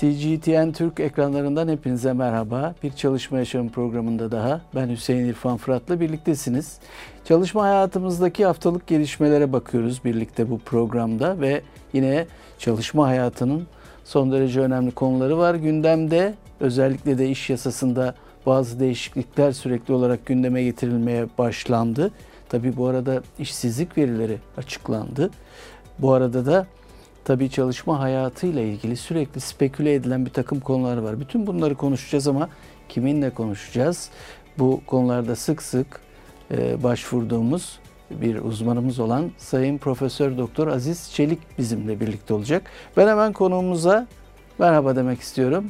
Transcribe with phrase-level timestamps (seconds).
[0.00, 2.74] CGTN Türk ekranlarından hepinize merhaba.
[2.82, 6.78] Bir Çalışma Yaşamı programında daha ben Hüseyin İrfan Fırat'la birliktesiniz.
[7.24, 12.26] Çalışma hayatımızdaki haftalık gelişmelere bakıyoruz birlikte bu programda ve yine
[12.58, 13.66] çalışma hayatının
[14.04, 15.54] son derece önemli konuları var.
[15.54, 18.14] Gündemde özellikle de iş yasasında
[18.46, 22.10] bazı değişiklikler sürekli olarak gündeme getirilmeye başlandı.
[22.48, 25.30] Tabi bu arada işsizlik verileri açıklandı.
[25.98, 26.66] Bu arada da
[27.24, 31.20] tabii çalışma hayatıyla ilgili sürekli speküle edilen bir takım konular var.
[31.20, 32.48] Bütün bunları konuşacağız ama
[32.88, 34.10] kiminle konuşacağız?
[34.58, 36.00] Bu konularda sık sık
[36.50, 37.78] e, başvurduğumuz
[38.10, 42.62] bir uzmanımız olan Sayın Profesör Doktor Aziz Çelik bizimle birlikte olacak.
[42.96, 44.06] Ben hemen konuğumuza
[44.58, 45.64] merhaba demek istiyorum.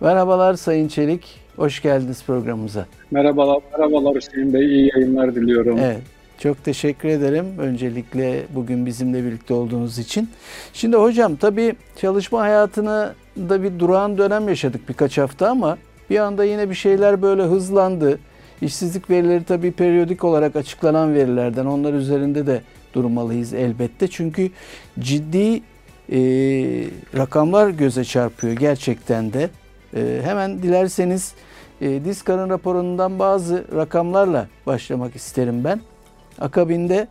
[0.00, 2.86] Merhabalar Sayın Çelik, hoş geldiniz programımıza.
[3.10, 5.78] Merhabalar, merhabalar Hüseyin Bey, iyi yayınlar diliyorum.
[5.78, 6.02] Evet,
[6.38, 10.30] çok teşekkür ederim öncelikle bugün bizimle birlikte olduğunuz için.
[10.72, 15.78] Şimdi hocam tabii çalışma hayatını da bir durağan dönem yaşadık birkaç hafta ama
[16.10, 18.18] bir anda yine bir şeyler böyle hızlandı.
[18.62, 22.62] İşsizlik verileri tabii periyodik olarak açıklanan verilerden onlar üzerinde de
[22.94, 24.08] durmalıyız elbette.
[24.08, 24.50] Çünkü
[24.98, 25.62] ciddi
[26.12, 26.18] e,
[27.16, 29.50] rakamlar göze çarpıyor gerçekten de.
[29.96, 31.34] E, hemen dilerseniz
[31.80, 35.80] e, Diskar'ın raporundan bazı rakamlarla başlamak isterim ben.
[36.40, 37.08] Akabinde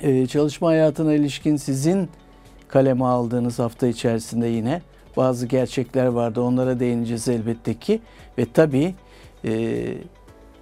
[0.00, 2.08] e, çalışma hayatına ilişkin sizin
[2.68, 4.82] kaleme aldığınız hafta içerisinde yine
[5.16, 6.40] bazı gerçekler vardı.
[6.40, 8.00] Onlara değineceğiz elbette ki.
[8.38, 8.94] Ve tabii
[9.44, 9.84] e,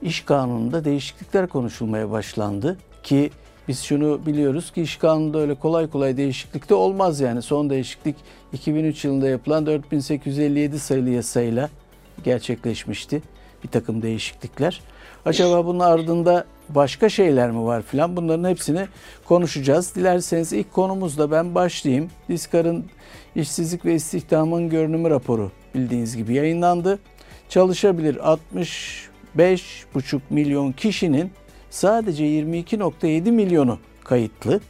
[0.02, 2.78] iş kanununda değişiklikler konuşulmaya başlandı.
[3.02, 3.30] Ki
[3.68, 7.42] biz şunu biliyoruz ki iş kanununda öyle kolay kolay değişiklik de olmaz yani.
[7.42, 8.16] Son değişiklik
[8.52, 11.70] 2003 yılında yapılan 4857 sayılı yasayla
[12.24, 13.22] gerçekleşmişti.
[13.64, 14.80] Bir takım değişiklikler.
[15.24, 18.86] Acaba bunun ardında başka şeyler mi var filan bunların hepsini
[19.24, 19.94] konuşacağız.
[19.94, 22.10] Dilerseniz ilk konumuzda ben başlayayım.
[22.28, 22.84] Diskar'ın
[23.34, 26.98] işsizlik ve istihdamın görünümü raporu bildiğiniz gibi yayınlandı.
[27.48, 28.16] Çalışabilir
[29.36, 31.30] 65,5 milyon kişinin
[31.70, 34.60] sadece 22.7 milyonu kayıtlı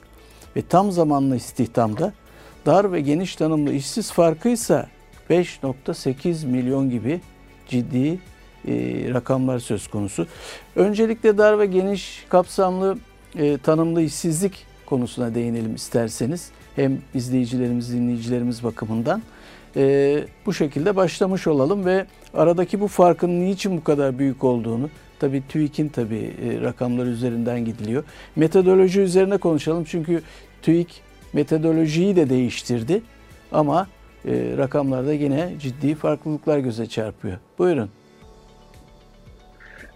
[0.57, 2.13] ve tam zamanlı istihdamda
[2.67, 4.89] dar ve geniş tanımlı işsiz farkıysa
[5.31, 7.21] 5.8 milyon gibi
[7.69, 8.19] ciddi
[9.15, 10.27] rakamlar söz konusu.
[10.77, 12.99] Öncelikle dar ve geniş kapsamlı
[13.37, 16.51] e, tanımlı işsizlik konusuna değinelim isterseniz.
[16.77, 19.23] Hem izleyicilerimiz, dinleyicilerimiz bakımından.
[19.77, 24.91] E, bu şekilde başlamış olalım ve aradaki bu farkın niçin bu kadar büyük olduğunu,
[25.21, 28.05] tabii TÜİK'in tabii e, rakamları üzerinden gidiliyor.
[28.37, 30.23] Metodoloji üzerine konuşalım çünkü
[30.63, 31.03] TÜİK
[31.33, 33.03] metodolojiyi de değiştirdi
[33.53, 33.87] ama
[34.25, 37.39] e, rakamlarda yine ciddi farklılıklar göze çarpıyor.
[37.59, 37.91] Buyurun.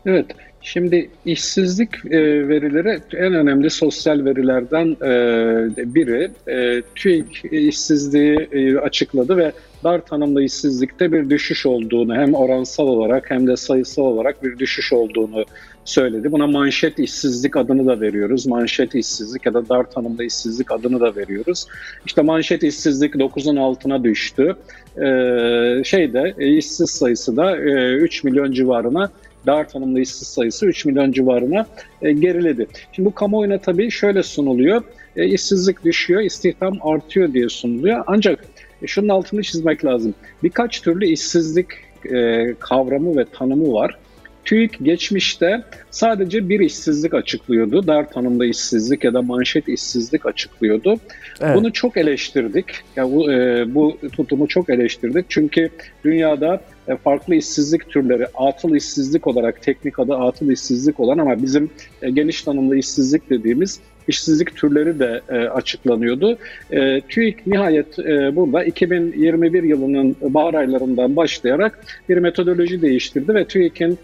[0.06, 0.26] Evet,
[0.60, 6.30] şimdi işsizlik e, verileri en önemli sosyal verilerden e, biri.
[6.48, 9.52] E, TÜİK işsizliği e, açıkladı ve
[9.84, 14.92] dar tanımlı işsizlikte bir düşüş olduğunu hem oransal olarak hem de sayısal olarak bir düşüş
[14.92, 15.44] olduğunu
[15.84, 16.32] söyledi.
[16.32, 18.46] Buna manşet işsizlik adını da veriyoruz.
[18.46, 21.66] Manşet işsizlik ya da dar tanımlı işsizlik adını da veriyoruz.
[22.06, 24.56] İşte manşet işsizlik 9'un altına düştü.
[24.96, 29.10] Ee, şeyde işsiz sayısı da e, 3 milyon civarına
[29.46, 31.66] dar tanımlı işsiz sayısı 3 milyon civarına
[32.02, 32.66] e, geriledi.
[32.92, 34.82] Şimdi bu kamuoyuna tabii şöyle sunuluyor.
[35.16, 38.04] E, işsizlik düşüyor, istihdam artıyor diye sunuluyor.
[38.06, 38.44] Ancak
[38.82, 40.14] e, şunun altını çizmek lazım.
[40.42, 41.66] Birkaç türlü işsizlik
[42.12, 43.98] e, kavramı ve tanımı var.
[44.46, 47.86] TÜİK geçmişte sadece bir işsizlik açıklıyordu.
[47.86, 50.96] Dar tanımda işsizlik ya da manşet işsizlik açıklıyordu.
[51.40, 51.56] Evet.
[51.56, 52.66] Bunu çok eleştirdik.
[52.96, 55.26] Yani bu, e, bu tutumu çok eleştirdik.
[55.28, 55.70] Çünkü
[56.04, 61.70] dünyada e, farklı işsizlik türleri, atıl işsizlik olarak teknik adı atıl işsizlik olan ama bizim
[62.02, 66.38] e, geniş tanımlı işsizlik dediğimiz işsizlik türleri de e, açıklanıyordu.
[66.70, 73.98] E, TÜİK nihayet e, burada 2021 yılının bahar aylarından başlayarak bir metodoloji değiştirdi ve TÜİK'in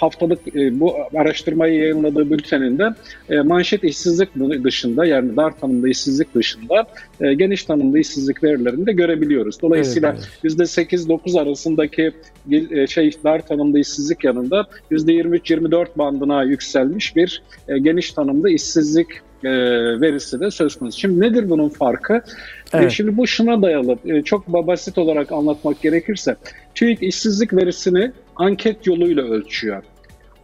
[0.00, 2.88] haftalık e, bu araştırmayı yayınladığı bülteninde
[3.30, 4.28] e, manşet işsizlik
[4.64, 6.86] dışında yani dar tanımlı işsizlik dışında
[7.20, 9.62] geniş tanımlı işsizlik verilerini de görebiliyoruz.
[9.62, 10.92] Dolayısıyla evet, evet.
[10.92, 12.12] %8-9 arasındaki
[12.88, 17.42] şey dar tanımlı işsizlik yanında %23-24 bandına yükselmiş bir
[17.82, 19.08] geniş tanımlı işsizlik
[20.00, 21.00] verisi de söz konusu.
[21.00, 22.22] Şimdi nedir bunun farkı?
[22.72, 22.90] Evet.
[22.90, 24.22] Şimdi bu şuna dayalı.
[24.24, 26.36] Çok basit olarak anlatmak gerekirse
[26.74, 29.82] TÜİK işsizlik verisini anket yoluyla ölçüyor.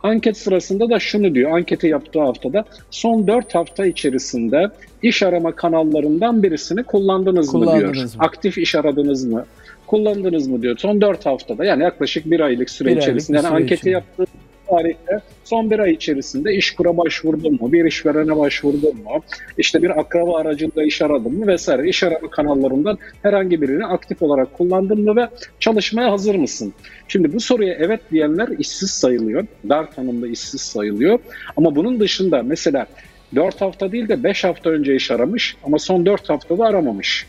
[0.02, 4.70] Anket sırasında da şunu diyor, anketi yaptığı haftada son 4 hafta içerisinde
[5.02, 8.04] iş arama kanallarından birisini kullandınız, kullandınız mı diyor.
[8.04, 8.10] Mı?
[8.18, 9.46] Aktif iş aradınız mı?
[9.86, 10.78] Kullandınız mı diyor.
[10.78, 13.38] Son 4 haftada yani yaklaşık bir aylık süre bir içerisinde.
[13.38, 13.90] Aylık yani süre anketi için.
[13.90, 14.26] yaptığı
[14.70, 19.22] tarihte son bir ay içerisinde iş kura başvurdun mu, bir işverene başvurdun mu,
[19.58, 24.52] işte bir akraba aracında iş aradın mı vesaire iş arama kanallarından herhangi birini aktif olarak
[24.54, 25.28] kullandın mı ve
[25.60, 26.72] çalışmaya hazır mısın?
[27.08, 29.46] Şimdi bu soruya evet diyenler işsiz sayılıyor.
[29.68, 31.18] Dar tanımda işsiz sayılıyor.
[31.56, 32.86] Ama bunun dışında mesela
[33.34, 37.26] 4 hafta değil de 5 hafta önce iş aramış ama son 4 haftada aramamış.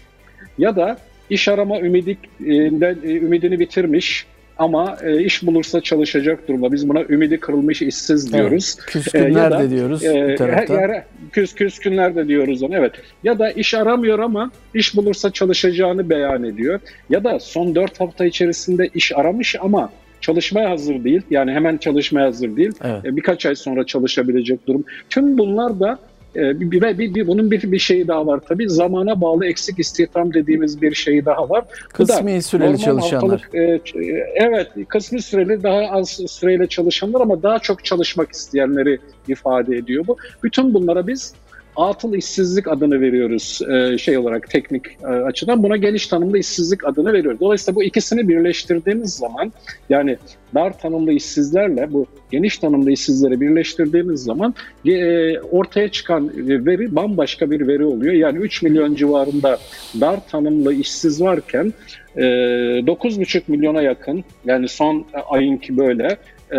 [0.58, 0.98] Ya da
[1.30, 4.26] iş arama ümidinden, ümidini bitirmiş
[4.62, 6.72] ama e, iş bulursa çalışacak durumda.
[6.72, 8.76] Biz buna ümidi kırılmış işsiz diyoruz.
[8.80, 10.78] Evet, küskünler e, de diyoruz e, bir taraftan.
[10.78, 12.92] Her, küs, küskünler de diyoruz onu evet.
[13.24, 16.80] Ya da iş aramıyor ama iş bulursa çalışacağını beyan ediyor.
[17.10, 19.90] Ya da son 4 hafta içerisinde iş aramış ama
[20.22, 21.22] çalışmaya hazır değil.
[21.30, 22.72] Yani hemen çalışmaya hazır değil.
[22.84, 23.06] Evet.
[23.06, 24.84] E, birkaç ay sonra çalışabilecek durum.
[25.10, 26.00] Tüm bunlar da
[26.36, 28.70] bir, bir, bir, bir, bunun bir, bir şeyi daha var tabii.
[28.70, 31.66] Zamana bağlı eksik istihdam dediğimiz bir şey daha var.
[31.94, 33.42] Kısmi da, süreli çalışanlar.
[33.42, 33.82] Haftalık, e,
[34.36, 40.18] evet, kısmi süreli daha az süreyle çalışanlar ama daha çok çalışmak isteyenleri ifade ediyor bu.
[40.44, 41.34] Bütün bunlara biz
[41.76, 45.64] atıl işsizlik adını veriyoruz e, şey olarak teknik e, açıdan.
[45.64, 47.40] Buna geniş tanımlı işsizlik adını veriyoruz.
[47.40, 49.54] Dolayısıyla bu ikisini birleştirdiğimiz zaman
[49.90, 50.18] yani
[50.56, 57.68] dar tanımlı işsizlerle bu geniş tanımlı işsizleri birleştirdiğimiz zaman e, ortaya çıkan veri bambaşka bir
[57.68, 58.14] veri oluyor.
[58.14, 59.58] Yani 3 milyon civarında
[60.02, 61.74] dar tanımlı işsiz varken
[62.16, 66.18] 9,5 milyona yakın yani son ayınki böyle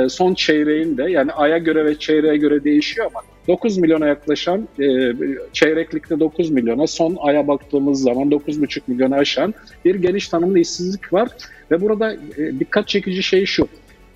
[0.08, 5.12] son çeyreğinde yani aya göre ve çeyreğe göre değişiyor ama 9 milyona yaklaşan e,
[5.52, 9.54] çeyreklikte 9 milyona son aya baktığımız zaman 9,5 milyona aşan
[9.84, 11.28] bir geniş tanımlı işsizlik var.
[11.70, 13.68] Ve burada e, dikkat çekici şey şu.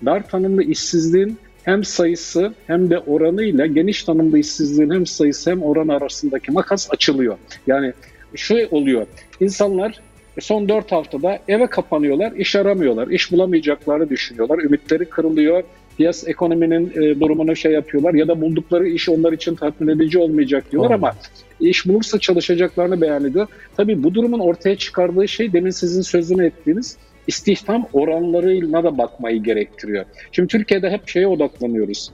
[0.05, 5.87] Dar tanımlı işsizliğin hem sayısı hem de oranıyla geniş tanımlı işsizliğin hem sayısı hem oran
[5.87, 7.37] arasındaki makas açılıyor.
[7.67, 7.93] Yani
[8.35, 9.07] şu oluyor.
[9.39, 10.01] İnsanlar
[10.39, 15.63] son 4 haftada eve kapanıyorlar, iş aramıyorlar, iş bulamayacaklarını düşünüyorlar, ümitleri kırılıyor,
[15.97, 20.71] piyas ekonominin e, durumunu şey yapıyorlar ya da buldukları iş onlar için tatmin edici olmayacak
[20.71, 21.11] diyorlar ama
[21.59, 23.47] iş bulursa çalışacaklarını beyan ediyor.
[23.77, 26.97] Tabii bu durumun ortaya çıkardığı şey demin sizin sözünü ettiğiniz
[27.27, 30.05] istihdam oranlarına da bakmayı gerektiriyor.
[30.31, 32.11] Şimdi Türkiye'de hep şeye odaklanıyoruz.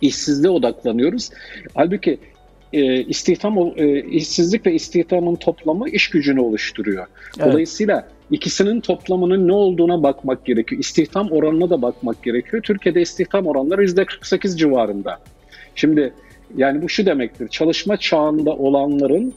[0.00, 1.30] İşsizliğe odaklanıyoruz.
[1.74, 2.18] Halbuki
[2.72, 7.06] e, istihdam e, işsizlik ve istihdamın toplamı iş gücünü oluşturuyor.
[7.38, 7.52] Evet.
[7.52, 10.80] Dolayısıyla ikisinin toplamının ne olduğuna bakmak gerekiyor.
[10.80, 12.62] İstihdam oranına da bakmak gerekiyor.
[12.62, 15.18] Türkiye'de istihdam oranları %48 civarında.
[15.74, 16.12] Şimdi
[16.56, 17.48] yani bu şu demektir.
[17.48, 19.34] Çalışma çağında olanların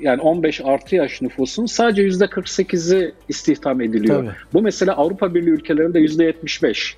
[0.00, 4.24] yani 15 artı yaş nüfusun sadece %48'i istihdam ediliyor.
[4.24, 4.34] Tabii.
[4.52, 6.94] Bu mesela Avrupa Birliği ülkelerinde %75.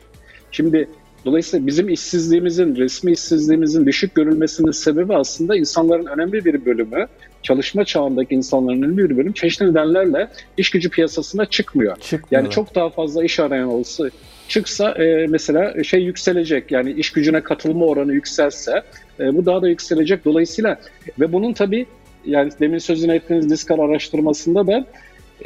[0.50, 0.88] Şimdi
[1.24, 7.06] Dolayısıyla bizim işsizliğimizin, resmi işsizliğimizin düşük görülmesinin sebebi aslında insanların önemli bir bölümü,
[7.44, 11.96] çalışma çağındaki insanların önemli bir bölümü çeşitli nedenlerle iş gücü piyasasına çıkmıyor.
[12.30, 14.10] Yani çok daha fazla iş arayan olsa
[14.48, 18.82] çıksa e, mesela şey yükselecek yani iş gücüne katılma oranı yükselse
[19.20, 20.24] e, bu daha da yükselecek.
[20.24, 20.80] Dolayısıyla
[21.20, 21.86] ve bunun tabii
[22.26, 24.86] yani demin sözünü ettiğiniz Diskar araştırmasında da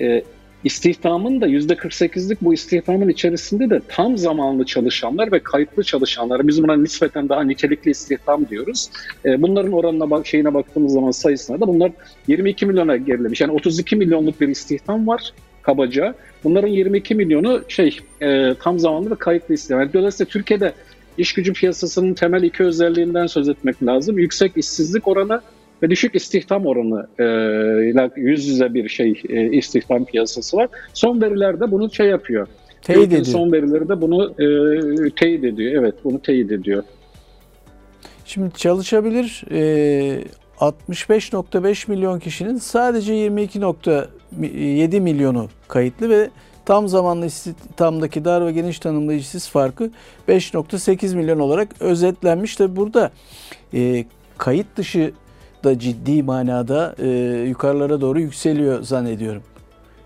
[0.01, 0.23] e,
[0.65, 6.49] İstihdamın da %48'lik bu istihdamın içerisinde de tam zamanlı çalışanlar ve kayıtlı çalışanlar.
[6.49, 8.91] Biz buna nispeten daha nitelikli istihdam diyoruz.
[9.25, 11.93] E, bunların oranına şeyine baktığımız zaman sayısına da bunlar
[12.27, 13.41] 22 milyona gerilemiş.
[13.41, 15.33] Yani 32 milyonluk bir istihdam var
[15.63, 16.15] kabaca.
[16.45, 19.81] Bunların 22 milyonu şey e, tam zamanlı ve kayıtlı istihdam.
[19.81, 20.73] Yani dolayısıyla Türkiye'de
[21.19, 24.19] iş gücü piyasasının temel iki özelliğinden söz etmek lazım.
[24.19, 25.41] Yüksek işsizlik oranı
[25.83, 27.07] ve düşük istihdam oranı
[27.91, 30.69] ile yüz yüze bir şey e, istihdam piyasası var.
[30.95, 32.47] Son verilerde bunu şey yapıyor.
[32.83, 33.25] Teyit ediyor.
[33.25, 34.47] Son verileri de bunu e,
[35.11, 35.83] teyit ediyor.
[35.83, 36.83] Evet bunu teyit ediyor.
[38.25, 40.23] Şimdi çalışabilir e,
[40.59, 46.31] 65.5 milyon kişinin sadece 22.7 milyonu kayıtlı ve
[46.65, 49.91] tam zamanlı istihdamdaki dar ve geniş tanımlı işsiz farkı
[50.29, 52.57] 5.8 milyon olarak özetlenmiş.
[52.57, 53.11] Tabi burada
[53.75, 54.05] e,
[54.39, 55.13] kayıt dışı
[55.65, 57.09] da ciddi manada e,
[57.49, 59.43] yukarılara doğru yükseliyor zannediyorum.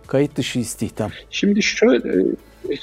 [0.06, 1.10] Kayıt dışı istihdam.
[1.30, 2.24] Şimdi şöyle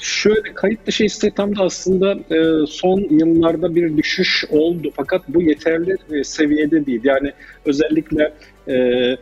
[0.00, 6.24] şöyle kayıt dışı istihdamda aslında e, son yıllarda bir düşüş oldu fakat bu yeterli e,
[6.24, 7.00] seviyede değil.
[7.04, 7.32] Yani
[7.64, 8.32] özellikle
[8.68, 9.16] e,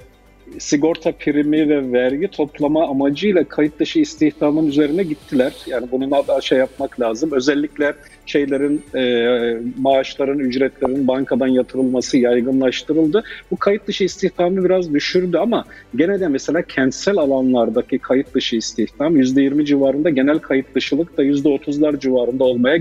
[0.58, 5.52] sigorta primi ve vergi toplama amacıyla kayıt dışı istihdamın üzerine gittiler.
[5.66, 7.30] Yani bunun da şey yapmak lazım.
[7.32, 7.94] Özellikle
[8.26, 13.24] şeylerin e, maaşların, ücretlerin bankadan yatırılması yaygınlaştırıldı.
[13.50, 15.64] Bu kayıt dışı istihdamı biraz düşürdü ama
[15.96, 22.00] gene de mesela kentsel alanlardaki kayıt dışı istihdam %20 civarında genel kayıt dışılık da %30'lar
[22.00, 22.78] civarında olmaya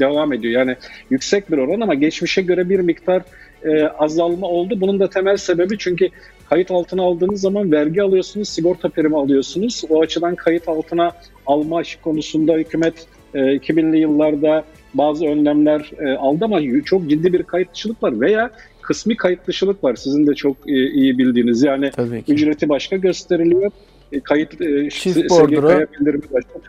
[0.00, 0.52] devam ediyor.
[0.52, 0.76] Yani
[1.10, 3.22] yüksek bir oran ama geçmişe göre bir miktar
[3.64, 4.80] e, azalma oldu.
[4.80, 6.08] Bunun da temel sebebi çünkü
[6.54, 9.84] kayıt altına aldığınız zaman vergi alıyorsunuz, sigorta primi alıyorsunuz.
[9.90, 11.12] O açıdan kayıt altına
[11.46, 18.20] alma konusunda hükümet 2000'li yıllarda bazı önlemler aldı ama çok ciddi bir kayıt dışılık var
[18.20, 19.94] veya kısmi kayıt dışılık var.
[19.94, 21.90] Sizin de çok iyi bildiğiniz yani
[22.28, 23.70] ücreti başka gösteriliyor.
[24.24, 24.50] Kayıt
[24.90, 26.60] çift bordro bildirimi başka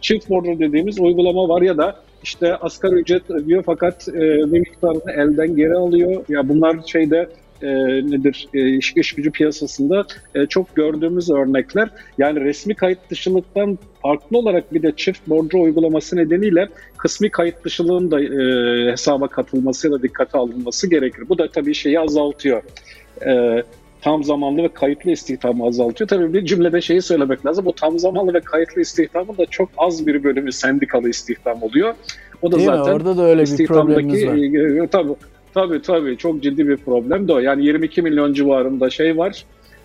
[0.00, 4.12] Çift bordro dediğimiz uygulama var ya da işte asgari ücret ödüyor fakat e,
[4.52, 6.24] bir miktarını elden geri alıyor.
[6.28, 7.28] Ya bunlar şeyde
[7.62, 7.68] e,
[8.10, 11.88] nedir e, iş, iş gücü piyasasında e, çok gördüğümüz örnekler.
[12.18, 18.10] Yani resmi kayıt dışılıktan farklı olarak bir de çift borcu uygulaması nedeniyle kısmi kayıt dışılığın
[18.10, 21.28] da e, hesaba katılması ya da dikkate alınması gerekir.
[21.28, 22.62] Bu da tabii şeyi azaltıyor.
[23.26, 23.62] E,
[24.02, 26.08] tam zamanlı ve kayıtlı istihdamı azaltıyor.
[26.08, 27.64] Tabii bir cümlede şeyi söylemek lazım.
[27.64, 31.94] Bu tam zamanlı ve kayıtlı istihdamın da çok az bir bölümü sendikalı istihdam oluyor.
[32.42, 32.96] O da Değil zaten mi?
[32.96, 34.84] Orada da öyle bir problemimiz var.
[34.84, 35.12] E, tabii,
[35.54, 37.38] tabii tabii çok ciddi bir problem de o.
[37.38, 39.44] Yani 22 milyon civarında şey var.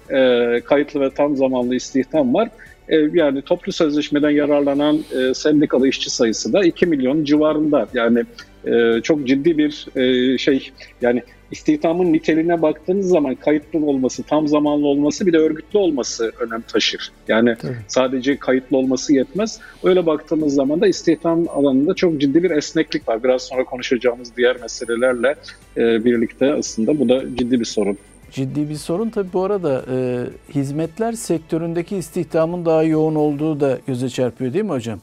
[0.09, 2.49] E, kayıtlı ve tam zamanlı istihdam var.
[2.89, 7.87] E, yani toplu sözleşmeden yararlanan e, sendikalı işçi sayısı da 2 milyon civarında.
[7.93, 8.23] Yani
[8.65, 14.87] e, çok ciddi bir e, şey yani istihdamın niteliğine baktığınız zaman kayıtlı olması, tam zamanlı
[14.87, 17.11] olması bir de örgütlü olması önem taşır.
[17.27, 17.75] Yani Tabii.
[17.87, 19.59] sadece kayıtlı olması yetmez.
[19.83, 23.23] Öyle baktığımız zaman da istihdam alanında çok ciddi bir esneklik var.
[23.23, 25.35] Biraz sonra konuşacağımız diğer meselelerle
[25.77, 27.97] e, birlikte aslında bu da ciddi bir sorun.
[28.31, 30.25] Ciddi bir sorun tabii bu arada e,
[30.55, 34.99] hizmetler sektöründeki istihdamın daha yoğun olduğu da göze çarpıyor değil mi hocam?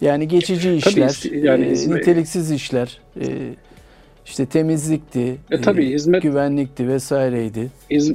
[0.00, 3.26] Yani geçici işler, tabii, yani e, niteliksiz işler, e,
[4.28, 7.70] işte temizlikti, e, tabii, e, hizmet, güvenlikti vesaireydi.
[7.90, 8.12] Hiz,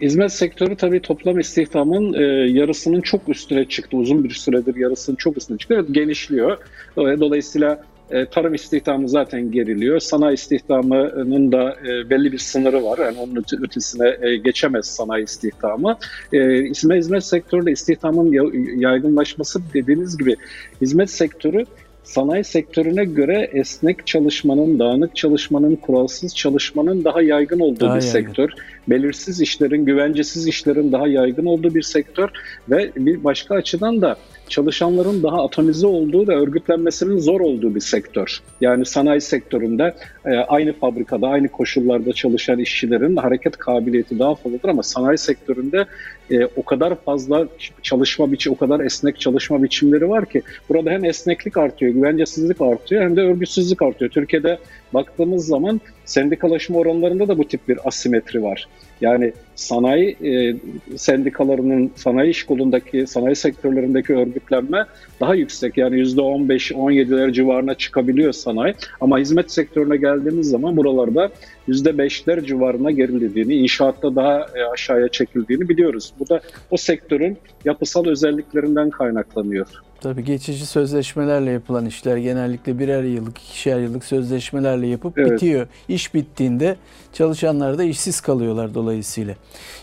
[0.00, 3.96] hizmet sektörü tabii toplam istihdamın e, yarısının çok üstüne çıktı.
[3.96, 5.74] Uzun bir süredir yarısının çok üstüne çıktı.
[5.78, 6.58] Evet, genişliyor.
[6.96, 10.00] Dolayısıyla e, tarım istihdamı zaten geriliyor.
[10.00, 12.98] Sanayi istihdamının da e, belli bir sınırı var.
[12.98, 15.98] Yani onun ötesine e, geçemez sanayi istihdamı.
[16.32, 18.32] Hizmet, hizmet sektöründe istihdamın
[18.80, 20.36] yaygınlaşması dediğiniz gibi
[20.80, 21.64] hizmet sektörü
[22.04, 28.12] sanayi sektörüne göre esnek çalışmanın, dağınık çalışmanın, kuralsız çalışmanın daha yaygın olduğu daha bir yaygın.
[28.12, 28.50] sektör.
[28.88, 32.28] Belirsiz işlerin, güvencesiz işlerin daha yaygın olduğu bir sektör
[32.68, 34.16] ve bir başka açıdan da
[34.48, 38.40] çalışanların daha atomize olduğu ve örgütlenmesinin zor olduğu bir sektör.
[38.60, 39.94] Yani sanayi sektöründe
[40.26, 45.86] e, aynı fabrikada, aynı koşullarda çalışan işçilerin hareket kabiliyeti daha fazladır ama sanayi sektöründe
[46.30, 47.48] e, o kadar fazla
[47.82, 53.02] çalışma biçi, o kadar esnek çalışma biçimleri var ki burada hem esneklik artıyor, güvencesizlik artıyor
[53.02, 54.10] hem de örgütsüzlük artıyor.
[54.10, 54.58] Türkiye'de
[54.94, 58.68] baktığımız zaman sendikalaşma oranlarında da bu tip bir asimetri var.
[59.00, 60.56] Yani sanayi e,
[60.96, 64.84] sendikalarının sanayi iş kolundaki, sanayi sektörlerindeki örgütlenme
[65.20, 65.76] daha yüksek.
[65.76, 68.74] Yani %15-17'ler civarına çıkabiliyor sanayi.
[69.00, 71.30] Ama hizmet sektörüne geldiğimiz zaman buralarda
[71.68, 76.12] %5'ler civarına gerilediğini, inşaatta daha e, aşağıya çekildiğini biliyoruz.
[76.18, 79.66] Bu da o sektörün yapısal özelliklerinden kaynaklanıyor.
[80.04, 85.32] Tabii geçici sözleşmelerle yapılan işler genellikle birer yıllık, ikişer yıllık sözleşmelerle yapıp evet.
[85.32, 85.66] bitiyor.
[85.88, 86.76] İş bittiğinde
[87.12, 89.34] çalışanlar da işsiz kalıyorlar dolayısıyla.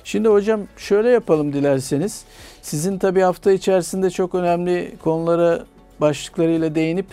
[0.04, 2.24] Şimdi hocam şöyle yapalım dilerseniz.
[2.62, 5.64] Sizin tabii hafta içerisinde çok önemli konulara
[6.02, 7.08] başlıklarıyla değinip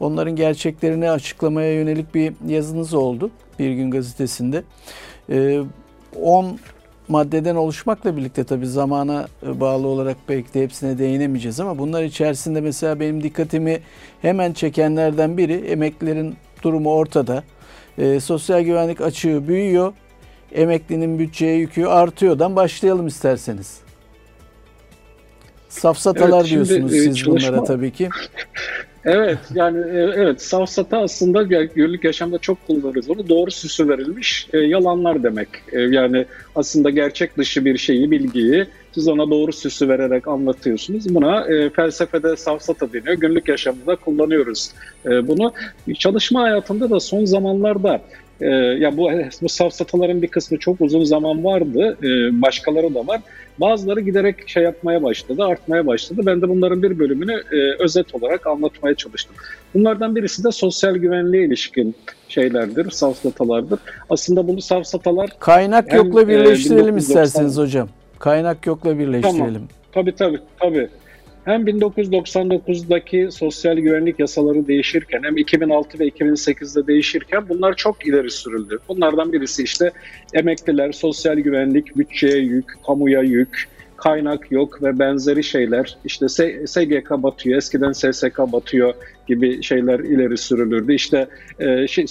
[0.00, 4.62] onların gerçeklerini açıklamaya yönelik bir yazınız oldu Bir Gün Gazetesi'nde.
[6.22, 6.48] 10 ee,
[7.08, 12.60] maddeden oluşmakla birlikte tabii zamana e, bağlı olarak belki de hepsine değinemeyeceğiz ama bunlar içerisinde
[12.60, 13.80] mesela benim dikkatimi
[14.22, 17.44] hemen çekenlerden biri emeklilerin durumu ortada.
[17.98, 19.92] E, sosyal güvenlik açığı büyüyor.
[20.52, 23.78] Emeklinin bütçeye yükü artıyordan başlayalım isterseniz.
[25.68, 28.08] Safsatalar evet, diyorsunuz e, siz çalışma, bunlara tabii ki.
[29.08, 33.28] Evet yani e, evet safsata aslında günlük yaşamda çok kullanırız onu.
[33.28, 35.48] Doğru süsü verilmiş e, yalanlar demek.
[35.72, 41.14] E, yani aslında gerçek dışı bir şeyi, bilgiyi siz ona doğru süsü vererek anlatıyorsunuz.
[41.14, 43.14] Buna e, felsefede safsata deniyor.
[43.14, 44.70] Günlük yaşamda kullanıyoruz
[45.06, 45.52] e, bunu.
[45.98, 48.00] Çalışma hayatında da son zamanlarda
[48.40, 49.10] e, ya bu
[49.42, 51.98] bu safsataların bir kısmı çok uzun zaman vardı.
[52.02, 53.20] E, başkaları da var.
[53.58, 56.20] Bazıları giderek şey yapmaya başladı, artmaya başladı.
[56.26, 59.36] Ben de bunların bir bölümünü e, özet olarak anlatmaya çalıştım.
[59.74, 61.94] Bunlardan birisi de sosyal güvenliğe ilişkin
[62.28, 63.78] şeylerdir, safsatalardır.
[64.10, 65.30] Aslında bunu safsatalar...
[65.38, 66.98] Kaynak yokla e, birleştirelim e, 1990...
[66.98, 67.88] isterseniz hocam.
[68.18, 69.38] Kaynak yokla birleştirelim.
[69.38, 69.68] Tamam.
[69.92, 70.38] Tabii tabii.
[70.60, 70.88] tabii
[71.48, 78.78] hem 1999'daki sosyal güvenlik yasaları değişirken hem 2006 ve 2008'de değişirken bunlar çok ileri sürüldü.
[78.88, 79.90] Bunlardan birisi işte
[80.34, 86.28] emekliler, sosyal güvenlik, bütçeye yük, kamuya yük, kaynak yok ve benzeri şeyler işte
[86.66, 88.94] SGK batıyor, eskiden SSK batıyor
[89.26, 90.94] gibi şeyler ileri sürülürdü.
[90.94, 91.28] İşte
[91.58, 92.06] e, şey,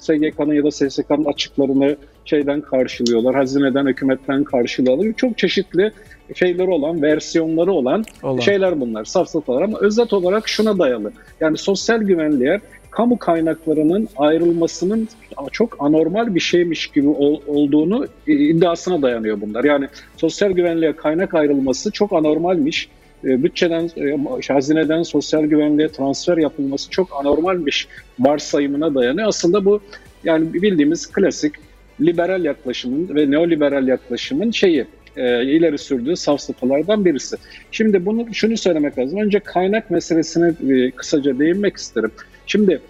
[0.00, 5.12] SGK'nın ya da SSK'nın açıklarını şeyden karşılıyorlar, hazineden, hükümetten karşılıyorlar.
[5.16, 5.92] Çok çeşitli
[6.34, 8.38] şeyleri olan, versiyonları olan, olan.
[8.38, 11.12] şeyler bunlar, safsatalar ama özet olarak şuna dayalı.
[11.40, 12.60] Yani sosyal güvenliğe
[12.92, 15.08] kamu kaynaklarının ayrılmasının
[15.52, 19.64] çok anormal bir şeymiş gibi ol, olduğunu iddiasına dayanıyor bunlar.
[19.64, 22.88] Yani sosyal güvenliğe kaynak ayrılması çok anormalmiş.
[23.24, 27.88] E, bütçeden, e, hazineden sosyal güvenliğe transfer yapılması çok anormalmiş
[28.18, 29.28] varsayımına dayanıyor.
[29.28, 29.80] Aslında bu
[30.24, 31.52] yani bildiğimiz klasik
[32.00, 34.86] liberal yaklaşımın ve neoliberal yaklaşımın şeyi
[35.16, 37.36] e, ileri sürdüğü safsatalardan birisi.
[37.70, 39.20] Şimdi bunu şunu söylemek lazım.
[39.20, 42.10] Önce kaynak meselesine e, kısaca değinmek isterim.
[42.46, 42.80] Şimdi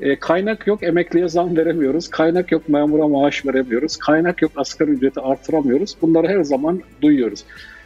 [0.00, 2.08] e, kaynak yok emekliye zam veremiyoruz.
[2.08, 3.96] Kaynak yok memura maaş veremiyoruz.
[3.96, 5.96] Kaynak yok asgari ücreti artıramıyoruz.
[6.02, 7.44] Bunları her zaman duyuyoruz.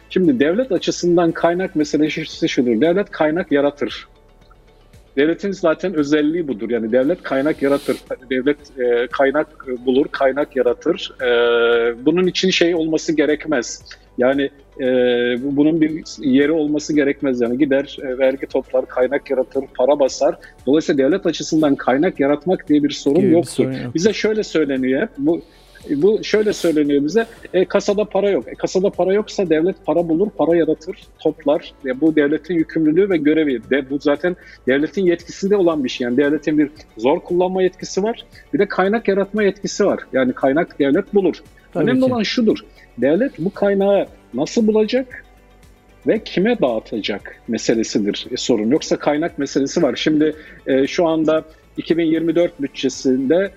[0.09, 2.81] Şimdi devlet açısından kaynak meselesi şudur.
[2.81, 4.07] Devlet kaynak yaratır.
[5.17, 6.69] Devletin zaten özelliği budur.
[6.69, 7.97] Yani devlet kaynak yaratır.
[8.29, 9.47] Devlet e, kaynak
[9.85, 11.11] bulur, kaynak yaratır.
[11.21, 11.25] E,
[12.05, 13.83] bunun için şey olması gerekmez.
[14.17, 14.49] Yani
[14.79, 14.85] e,
[15.41, 17.41] bunun bir yeri olması gerekmez.
[17.41, 20.35] Yani gider e, vergi toplar, kaynak yaratır, para basar.
[20.65, 23.63] Dolayısıyla devlet açısından kaynak yaratmak diye bir sorun Gibi yoktur.
[23.63, 23.95] Bir sorun yok.
[23.95, 25.09] Bize şöyle söyleniyor hep.
[25.17, 25.41] Bu
[25.89, 28.47] e, bu şöyle söyleniyor bize, e, kasada para yok.
[28.47, 31.73] E, kasada para yoksa devlet para bulur, para yaratır, toplar.
[31.85, 33.69] E, bu devletin yükümlülüğü ve görevi.
[33.69, 34.35] De, bu zaten
[34.67, 36.05] devletin yetkisinde olan bir şey.
[36.05, 39.99] Yani devletin bir zor kullanma yetkisi var, bir de kaynak yaratma yetkisi var.
[40.13, 41.43] Yani kaynak devlet bulur.
[41.73, 42.05] Tabii Önemli ki.
[42.05, 42.57] olan şudur,
[42.97, 45.25] devlet bu kaynağı nasıl bulacak
[46.07, 48.71] ve kime dağıtacak meselesidir e, sorun.
[48.71, 49.95] Yoksa kaynak meselesi var.
[49.95, 50.35] Şimdi
[50.67, 51.43] e, şu anda
[51.77, 53.51] 2024 bütçesinde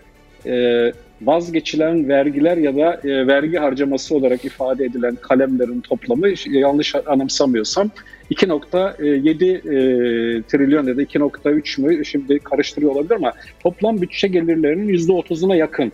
[0.47, 0.93] e,
[1.25, 7.91] vazgeçilen vergiler ya da e, vergi harcaması olarak ifade edilen kalemlerin toplamı yanlış anımsamıyorsam
[8.31, 12.05] 2.7 e, trilyon ya da 2.3 mü?
[12.05, 15.93] Şimdi karıştırıyor olabilir ama toplam bütçe gelirlerinin %30'una yakın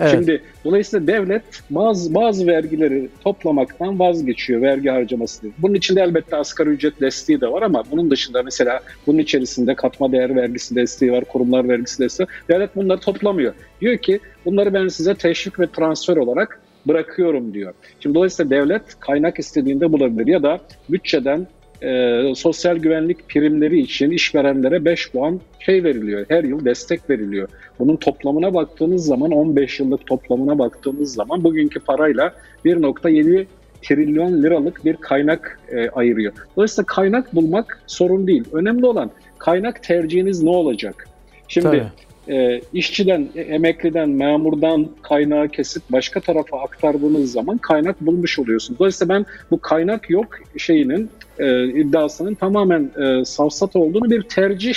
[0.00, 0.10] Evet.
[0.10, 5.52] Şimdi dolayısıyla devlet bazı bazı vergileri toplamaktan vazgeçiyor vergi harcaması diye.
[5.58, 10.12] Bunun içinde elbette asgari ücret desteği de var ama bunun dışında mesela bunun içerisinde katma
[10.12, 12.26] değer vergisi desteği var, kurumlar vergisi desteği.
[12.48, 13.54] Devlet bunları toplamıyor.
[13.80, 17.74] Diyor ki bunları ben size teşvik ve transfer olarak bırakıyorum diyor.
[18.00, 21.46] Şimdi dolayısıyla devlet kaynak istediğinde bulabilir ya da bütçeden
[21.82, 26.26] e, sosyal güvenlik primleri için işverenlere 5 puan şey veriliyor.
[26.28, 27.48] Her yıl destek veriliyor.
[27.78, 33.46] Bunun toplamına baktığınız zaman 15 yıllık toplamına baktığınız zaman bugünkü parayla 1.7
[33.82, 36.32] trilyon liralık bir kaynak e, ayırıyor.
[36.56, 38.44] Dolayısıyla kaynak bulmak sorun değil.
[38.52, 41.08] Önemli olan kaynak tercihiniz ne olacak?
[41.48, 41.84] Şimdi Tabii
[42.28, 48.78] e, işçiden, e, emekliden, memurdan kaynağı kesip başka tarafa aktardığınız zaman kaynak bulmuş oluyorsunuz.
[48.78, 54.74] Dolayısıyla ben bu kaynak yok şeyinin e, iddiasının tamamen e, savsat olduğunu bir tercih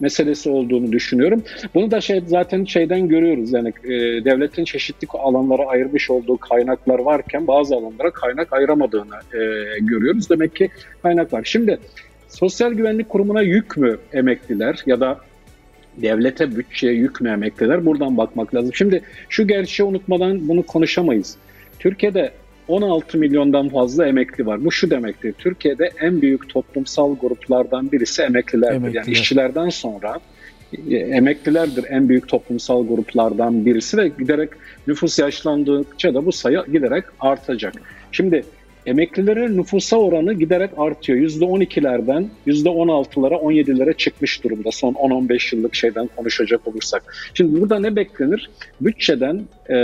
[0.00, 1.42] meselesi olduğunu düşünüyorum.
[1.74, 3.90] Bunu da şey zaten şeyden görüyoruz yani e,
[4.24, 9.38] devletin çeşitli alanlara ayırmış olduğu kaynaklar varken bazı alanlara kaynak ayıramadığını e,
[9.80, 10.30] görüyoruz.
[10.30, 10.68] Demek ki
[11.02, 11.42] kaynak var.
[11.44, 11.78] Şimdi
[12.28, 15.20] Sosyal Güvenlik Kurumu'na yük mü emekliler ya da
[16.02, 17.86] devlete bütçeye yükmemekteler.
[17.86, 18.74] Buradan bakmak lazım.
[18.74, 21.36] Şimdi şu gerçeği unutmadan bunu konuşamayız.
[21.78, 22.32] Türkiye'de
[22.68, 24.64] 16 milyondan fazla emekli var.
[24.64, 25.32] Bu şu demektir.
[25.32, 28.76] Türkiye'de en büyük toplumsal gruplardan birisi emeklilerdir.
[28.76, 29.02] Emekliler.
[29.06, 30.20] Yani işçilerden sonra
[30.90, 34.50] e, emeklilerdir en büyük toplumsal gruplardan birisi ve giderek
[34.86, 37.74] nüfus yaşlandıkça da bu sayı giderek artacak.
[38.12, 38.44] Şimdi
[38.86, 41.18] Emeklilerin nüfusa oranı giderek artıyor.
[41.18, 47.14] %12'lerden %16'lara 17'lere çıkmış durumda son 10-15 yıllık şeyden konuşacak olursak.
[47.34, 48.50] Şimdi burada ne beklenir?
[48.80, 49.76] Bütçeden e,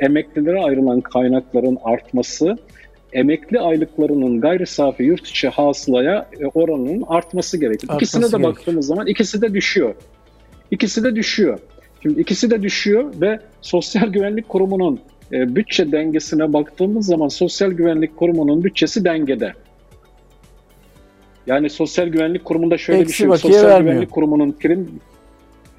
[0.00, 2.56] emeklilere ayrılan kaynakların artması,
[3.12, 7.88] emekli aylıklarının gayri safi yurt içi hasılaya e, oranının artması gerekir.
[7.88, 8.42] Artması İkisine de gerekir.
[8.44, 9.94] baktığımız zaman ikisi de düşüyor.
[10.70, 11.58] İkisi de düşüyor.
[12.02, 15.00] Şimdi ikisi de düşüyor ve Sosyal Güvenlik Kurumu'nun
[15.32, 19.52] e, bütçe dengesine baktığımız zaman Sosyal Güvenlik Kurumu'nun bütçesi dengede.
[21.46, 23.80] Yani Sosyal Güvenlik Kurumu'nda şöyle Eksi bir şey Sosyal vermiyor.
[23.80, 25.00] Güvenlik Kurumu'nun prim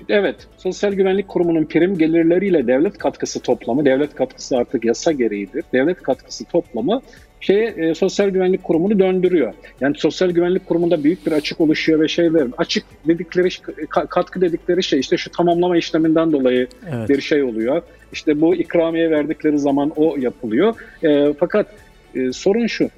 [0.09, 5.63] Evet, Sosyal Güvenlik Kurumu'nun prim gelirleriyle devlet katkısı toplamı, devlet katkısı artık yasa gereğidir.
[5.73, 7.01] Devlet katkısı toplamı
[7.43, 9.53] şey e, Sosyal Güvenlik Kurumu'nu döndürüyor.
[9.81, 13.49] Yani Sosyal Güvenlik Kurumu'nda büyük bir açık oluşuyor ve şeyler açık dedikleri
[13.89, 17.09] katkı dedikleri şey işte şu tamamlama işleminden dolayı evet.
[17.09, 17.81] bir şey oluyor.
[18.13, 20.75] İşte bu ikramiye verdikleri zaman o yapılıyor.
[21.03, 21.67] E, fakat
[22.15, 22.89] e, sorun şu.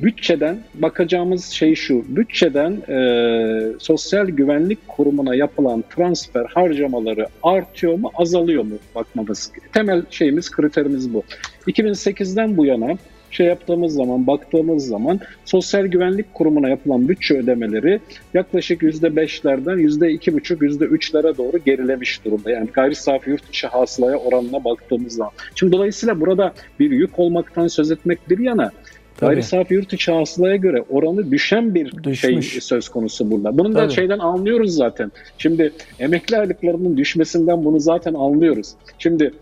[0.00, 2.04] Bütçeden bakacağımız şey şu.
[2.08, 9.52] Bütçeden e, Sosyal Güvenlik Kurumu'na yapılan transfer harcamaları artıyor mu, azalıyor mu bakmamız.
[9.72, 11.22] Temel şeyimiz, kriterimiz bu.
[11.66, 12.96] 2008'den bu yana
[13.34, 18.00] şey yaptığımız zaman, baktığımız zaman Sosyal Güvenlik Kurumu'na yapılan bütçe ödemeleri
[18.34, 22.50] yaklaşık %5'lerden %2,5, %3'lere doğru gerilemiş durumda.
[22.50, 25.32] Yani gayri safi yurt içi hasılaya oranına baktığımız zaman.
[25.54, 28.72] Şimdi dolayısıyla burada bir yük olmaktan söz etmek bir yana
[29.16, 29.30] Tabii.
[29.30, 32.52] Gayri safi yurt içi hasılaya göre oranı düşen bir şey Düşmüş.
[32.52, 33.58] şey söz konusu burada.
[33.58, 35.12] Bunu da şeyden anlıyoruz zaten.
[35.38, 38.72] Şimdi emekli aylıklarının düşmesinden bunu zaten anlıyoruz.
[38.98, 39.32] Şimdi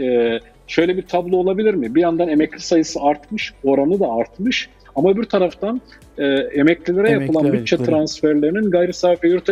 [0.00, 1.94] e, şöyle bir tablo olabilir mi?
[1.94, 4.68] Bir yandan emekli sayısı artmış, oranı da artmış.
[4.96, 5.80] Ama öbür taraftan
[6.18, 9.48] e, emeklilere Emekli yapılan bütçe transferlerinin gayri safi yurt,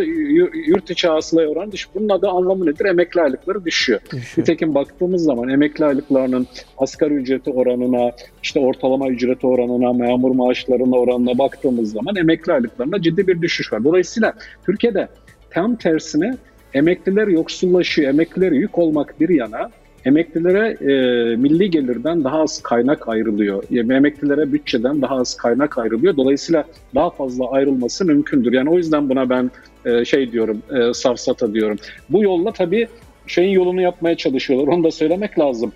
[0.66, 1.94] yurt içi hasılaya oranı düşüyor.
[1.94, 2.85] Bunun adı anlamı nedir?
[2.85, 4.01] Emekli aylıkları düşüyor.
[4.05, 4.38] düşüyor.
[4.38, 6.46] Nitekim baktığımız zaman emekli aylıklarının
[6.79, 13.27] asgari ücreti oranına, işte ortalama ücreti oranına, memur maaşlarına oranına baktığımız zaman emekli aylıklarında ciddi
[13.27, 13.85] bir düşüş var.
[13.85, 14.33] Dolayısıyla
[14.66, 15.09] Türkiye'de
[15.51, 16.37] tam tersine
[16.75, 19.70] emekliler yoksullaşıyor, emekliler yük olmak bir yana
[20.04, 23.62] emeklilere e, milli gelirden daha az kaynak ayrılıyor.
[23.70, 26.16] Yani emeklilere bütçeden daha az kaynak ayrılıyor.
[26.16, 28.52] Dolayısıyla daha fazla ayrılması mümkündür.
[28.52, 29.50] Yani o yüzden buna ben
[29.84, 31.78] e, şey diyorum, e, safsata diyorum.
[32.08, 32.88] Bu yolla tabii
[33.26, 34.72] şeyin yolunu yapmaya çalışıyorlar.
[34.72, 35.72] Onu da söylemek lazım.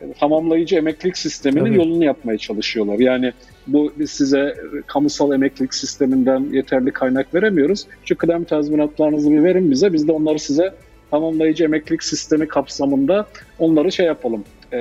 [0.00, 1.76] E, tamamlayıcı emeklilik sisteminin Tabii.
[1.76, 2.98] yolunu yapmaya çalışıyorlar.
[2.98, 3.32] Yani
[3.66, 4.56] bu biz size
[4.86, 7.86] kamusal emeklilik sisteminden yeterli kaynak veremiyoruz.
[8.04, 9.92] Şu kıdem tazminatlarınızı bir verin bize.
[9.92, 10.74] Biz de onları size
[11.10, 13.26] tamamlayıcı emeklilik sistemi kapsamında
[13.58, 14.76] onları şey yapalım, e,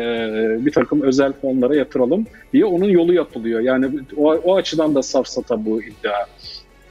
[0.65, 3.59] bir takım özel fonlara yatıralım diye onun yolu yapılıyor.
[3.59, 3.85] Yani
[4.17, 6.25] o, o açıdan da safsata bu iddia.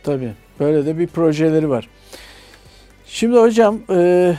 [0.02, 0.32] Tabii.
[0.60, 1.88] Böyle de bir projeleri var.
[3.06, 4.34] Şimdi hocam e,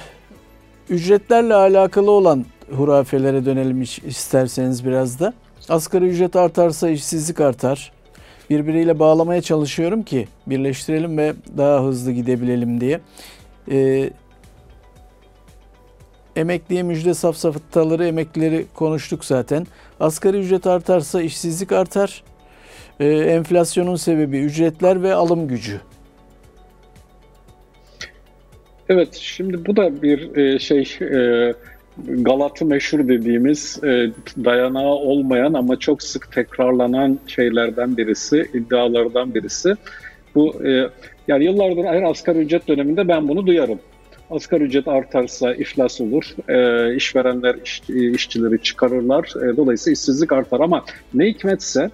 [0.89, 5.33] ücretlerle alakalı olan hurafelere dönelim isterseniz biraz da.
[5.69, 7.91] Asgari ücret artarsa işsizlik artar.
[8.49, 12.99] Birbiriyle bağlamaya çalışıyorum ki birleştirelim ve daha hızlı gidebilelim diye.
[13.71, 14.09] E,
[16.39, 19.67] Emekliye müjde safsataları, emeklileri konuştuk zaten.
[19.99, 22.23] Asgari ücret artarsa işsizlik artar.
[22.99, 25.81] Ee, enflasyonun sebebi ücretler ve alım gücü.
[28.89, 31.53] Evet, şimdi bu da bir e, şey e,
[32.07, 34.11] Galatı meşhur dediğimiz e,
[34.45, 39.75] dayanağı olmayan ama çok sık tekrarlanan şeylerden birisi, iddialardan birisi.
[40.35, 40.61] Bu
[41.27, 43.79] yani yıllardır her asgari ücret döneminde ben bunu duyarım.
[44.29, 50.85] Asgari ücret artarsa iflas olur, e, işverenler iş, işçileri çıkarırlar, e, dolayısıyla işsizlik artar ama
[51.13, 51.89] ne hikmetse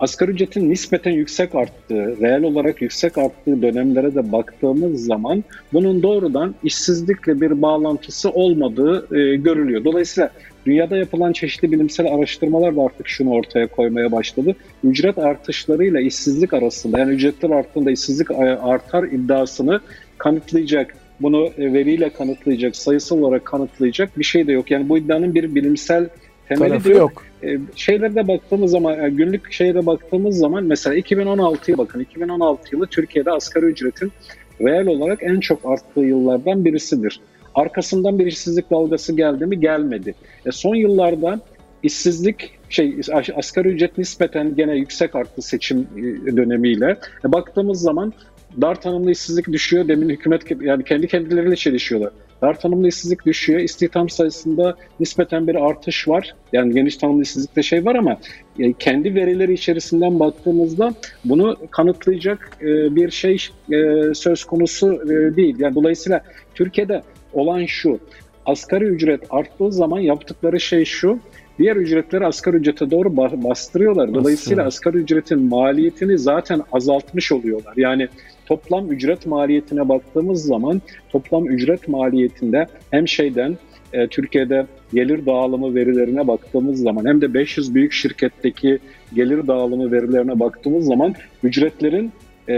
[0.00, 6.54] asgari ücretin nispeten yüksek arttığı, reel olarak yüksek arttığı dönemlere de baktığımız zaman bunun doğrudan
[6.62, 9.84] işsizlikle bir bağlantısı olmadığı e, görülüyor.
[9.84, 10.30] Dolayısıyla
[10.66, 14.56] dünyada yapılan çeşitli bilimsel araştırmalar da artık şunu ortaya koymaya başladı.
[14.84, 19.80] Ücret artışlarıyla işsizlik arasında yani ücretler arttığında işsizlik artar iddiasını
[20.18, 24.70] kanıtlayacak bunu e, veriyle kanıtlayacak, sayısal olarak kanıtlayacak bir şey de yok.
[24.70, 26.08] Yani bu iddianın bir bilimsel
[26.48, 26.98] temeli Tarafı de yok.
[27.42, 27.52] yok.
[27.52, 32.00] E, şeylerde baktığımız zaman, günlük şeyde baktığımız zaman mesela 2016'ya bakın.
[32.00, 34.12] 2016 yılı Türkiye'de asgari ücretin
[34.60, 37.20] reel olarak en çok arttığı yıllardan birisidir.
[37.54, 39.60] Arkasından bir işsizlik dalgası geldi mi?
[39.60, 40.14] Gelmedi.
[40.46, 41.40] E son yıllarda
[41.82, 43.00] işsizlik şey
[43.36, 45.88] asgari ücret nispeten gene yüksek arttı seçim
[46.26, 46.98] e, dönemiyle.
[47.24, 48.12] E baktığımız zaman
[48.60, 49.88] dar tanımlı işsizlik düşüyor.
[49.88, 52.10] Demin hükümet yani kendi kendileriyle çelişiyorlar.
[52.42, 53.60] Dar tanımlı işsizlik düşüyor.
[53.60, 56.34] İstihdam sayısında nispeten bir artış var.
[56.52, 58.18] Yani geniş tanımlı işsizlikte şey var ama
[58.58, 65.02] e, kendi verileri içerisinden baktığımızda bunu kanıtlayacak e, bir şey e, söz konusu
[65.36, 65.56] değil.
[65.58, 66.22] Yani dolayısıyla
[66.54, 67.98] Türkiye'de olan şu.
[68.46, 71.18] Asgari ücret arttığı zaman yaptıkları şey şu.
[71.58, 74.14] Diğer ücretleri asgari ücrete doğru bastırıyorlar.
[74.14, 77.74] Dolayısıyla asgari ücretin maliyetini zaten azaltmış oluyorlar.
[77.76, 78.08] Yani
[78.46, 83.58] toplam ücret maliyetine baktığımız zaman toplam ücret maliyetinde hem şeyden
[83.92, 88.78] e, Türkiye'de gelir dağılımı verilerine baktığımız zaman hem de 500 büyük şirketteki
[89.14, 92.12] gelir dağılımı verilerine baktığımız zaman ücretlerin
[92.48, 92.54] e,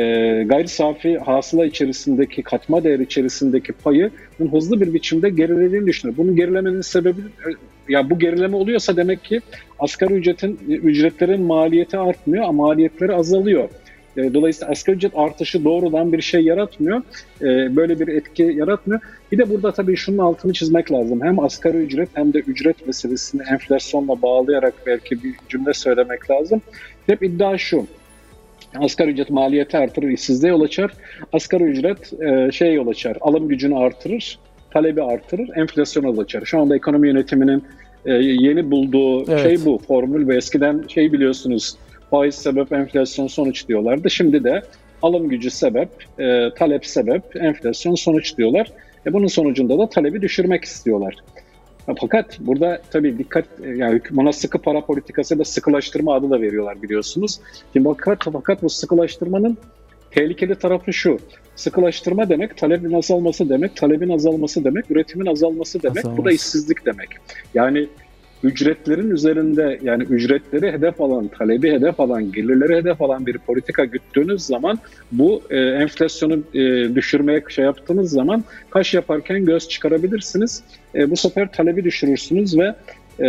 [0.47, 4.11] gayri safi hasıla içerisindeki katma değer içerisindeki payı
[4.51, 6.17] hızlı bir biçimde gerilediğini düşünüyor.
[6.19, 7.49] Bunun gerilemenin sebebi e,
[7.89, 9.41] ya bu gerileme oluyorsa demek ki
[9.79, 13.69] asgari ücretin ücretlerin maliyeti artmıyor ama maliyetleri azalıyor.
[14.17, 17.03] E, dolayısıyla asgari ücret artışı doğrudan bir şey yaratmıyor.
[17.41, 19.01] E, böyle bir etki yaratmıyor.
[19.33, 21.21] Bir de burada tabii şunun altını çizmek lazım.
[21.23, 26.63] Hem asgari ücret hem de ücret meselesini enflasyonla bağlayarak belki bir cümle söylemek lazım.
[27.07, 27.87] Hep iddia şu.
[28.79, 30.93] Asgari ücret maliyeti artırır, işsizliğe yol açar.
[31.33, 34.39] Asgari ücret e, şey yol açar, alım gücünü artırır,
[34.71, 36.43] talebi artırır, enflasyona yol açar.
[36.45, 37.65] Şu anda ekonomi yönetiminin
[38.21, 39.43] yeni bulduğu evet.
[39.43, 41.77] şey bu formül ve eskiden şey biliyorsunuz
[42.11, 44.11] faiz sebep enflasyon sonuç diyorlardı.
[44.11, 44.63] Şimdi de
[45.03, 45.89] alım gücü sebep,
[46.19, 48.73] e, talep sebep, enflasyon sonuç diyorlar.
[49.07, 51.15] E bunun sonucunda da talebi düşürmek istiyorlar.
[52.01, 53.45] Fakat burada tabii dikkat
[53.77, 57.41] yani buna sıkı para politikası da sıkılaştırma adı da veriyorlar biliyorsunuz.
[57.73, 59.59] Şimdi fakat, fakat bu sıkılaştırmanın
[60.11, 61.19] tehlikeli tarafı şu.
[61.57, 65.99] Sıkılaştırma demek talebin azalması demek, talebin azalması demek, üretimin azalması demek.
[65.99, 66.23] Azalması.
[66.23, 67.09] Bu da işsizlik demek.
[67.55, 67.89] Yani
[68.43, 74.43] ücretlerin üzerinde yani ücretleri hedef alan, talebi hedef alan, gelirleri hedef alan bir politika güttüğünüz
[74.43, 74.79] zaman
[75.13, 76.61] bu e, enflasyonu e,
[76.95, 80.63] düşürmeye şey yaptığınız zaman kaş yaparken göz çıkarabilirsiniz.
[80.95, 82.75] E, bu sefer talebi düşürürsünüz ve
[83.21, 83.25] e,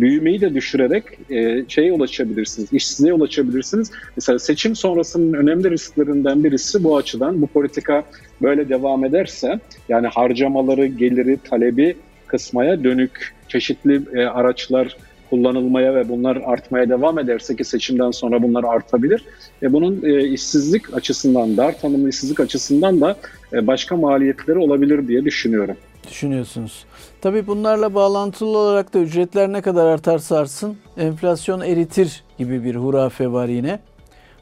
[0.00, 3.90] büyümeyi de düşürerek e, şeye ulaşabilirsiniz, işsizliğe ulaşabilirsiniz.
[4.16, 8.04] Mesela seçim sonrasının önemli risklerinden birisi bu açıdan bu politika
[8.42, 11.96] böyle devam ederse yani harcamaları, geliri, talebi
[12.30, 14.96] kısmaya dönük çeşitli e, araçlar
[15.30, 19.24] kullanılmaya ve bunlar artmaya devam ederse ki seçimden sonra bunlar artabilir.
[19.62, 23.16] E, bunun e, işsizlik açısından, dar tanımlı işsizlik açısından da
[23.52, 25.76] e, başka maliyetleri olabilir diye düşünüyorum.
[26.08, 26.84] Düşünüyorsunuz.
[27.20, 33.32] Tabii bunlarla bağlantılı olarak da ücretler ne kadar artarsa artsın enflasyon eritir gibi bir hurafe
[33.32, 33.78] var yine.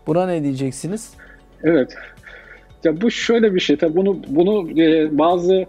[0.07, 1.11] Buna ne diyeceksiniz?
[1.63, 1.95] Evet.
[2.85, 3.77] Ya bu şöyle bir şey.
[3.77, 5.67] Tabii bunu bunu e, bazı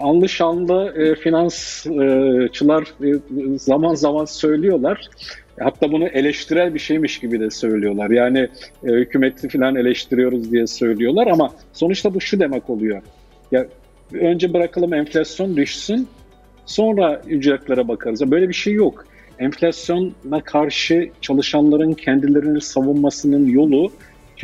[0.00, 3.12] anlı şanlı e, finansçılar e,
[3.58, 5.08] zaman zaman söylüyorlar.
[5.60, 8.10] Hatta bunu eleştirel bir şeymiş gibi de söylüyorlar.
[8.10, 8.38] Yani
[8.84, 13.02] e, hükümeti falan eleştiriyoruz diye söylüyorlar ama sonuçta bu şu demek oluyor.
[13.52, 13.66] Ya
[14.12, 16.08] önce bırakalım enflasyon düşsün,
[16.66, 18.30] sonra ücretlere bakarız.
[18.30, 19.06] Böyle bir şey yok.
[19.38, 23.92] Enflasyona karşı çalışanların kendilerini savunmasının yolu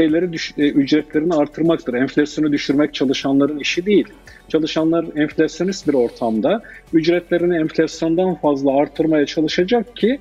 [0.01, 1.95] şeyleri düş, e, ücretlerini artırmaktır.
[1.95, 4.09] Enflasyonu düşürmek çalışanların işi değil.
[4.49, 10.19] Çalışanlar enflasyonist bir ortamda ücretlerini enflasyondan fazla artırmaya çalışacak ki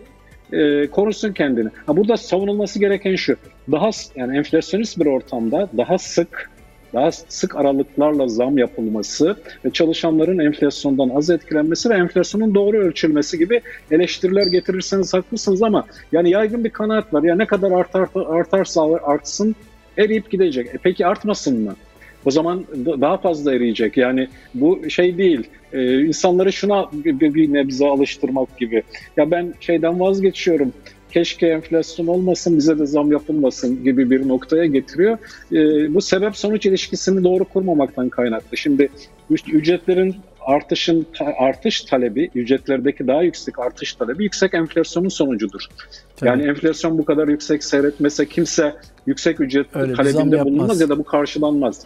[0.53, 1.69] e, korusun kendini.
[1.85, 3.35] Ha, burada savunulması gereken şu.
[3.71, 6.49] Daha yani enflasyonist bir ortamda daha sık
[6.93, 13.61] daha sık aralıklarla zam yapılması ve çalışanların enflasyondan az etkilenmesi ve enflasyonun doğru ölçülmesi gibi
[13.91, 17.23] eleştiriler getirirseniz haklısınız ama yani yaygın bir kanaat var.
[17.23, 19.55] Ya ne kadar artar, artarsa artsın
[19.99, 20.67] eriyip gidecek.
[20.67, 21.75] E peki artmasın mı?
[22.25, 23.97] O zaman daha fazla eriyecek.
[23.97, 25.47] Yani bu şey değil.
[25.73, 28.83] Ee, insanları şuna bir, bir nebze alıştırmak gibi.
[29.17, 30.73] Ya ben şeyden vazgeçiyorum
[31.11, 35.17] keşke enflasyon olmasın bize de zam yapılmasın gibi bir noktaya getiriyor.
[35.51, 38.57] E, bu sebep sonuç ilişkisini doğru kurmamaktan kaynaklı.
[38.57, 38.89] Şimdi
[39.29, 45.61] ücretlerin artışın artış talebi, ücretlerdeki daha yüksek artış talebi yüksek enflasyonun sonucudur.
[46.15, 46.29] Tabii.
[46.29, 48.75] Yani enflasyon bu kadar yüksek seyretmese kimse
[49.05, 51.85] yüksek ücret Öyle talebinde bulunmaz ya da bu karşılanmaz.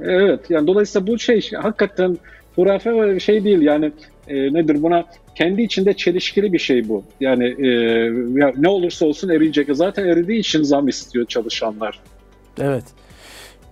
[0.00, 2.18] Evet yani dolayısıyla bu şey hakikaten
[2.54, 3.92] hurafe şey değil yani
[4.28, 5.04] e, nedir buna
[5.34, 7.04] kendi içinde çelişkili bir şey bu.
[7.20, 7.68] Yani e,
[8.40, 9.68] ya ne olursa olsun eriyecek.
[9.72, 12.00] Zaten eridiği için zam istiyor çalışanlar.
[12.60, 12.84] Evet.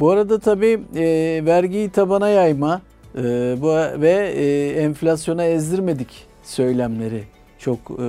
[0.01, 2.81] Bu arada tabii e, vergiyi tabana yayma
[3.19, 7.25] e, bu ve e, enflasyona ezdirmedik söylemleri
[7.59, 8.07] çok e,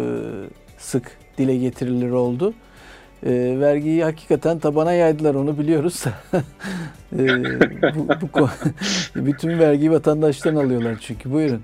[0.77, 2.53] sık dile getirilir oldu.
[3.25, 6.03] E, vergiyi hakikaten tabana yaydılar onu biliyoruz.
[7.19, 7.27] e,
[7.95, 8.49] bu, bu,
[9.15, 11.31] bütün vergiyi vatandaştan alıyorlar çünkü.
[11.31, 11.61] Buyurun.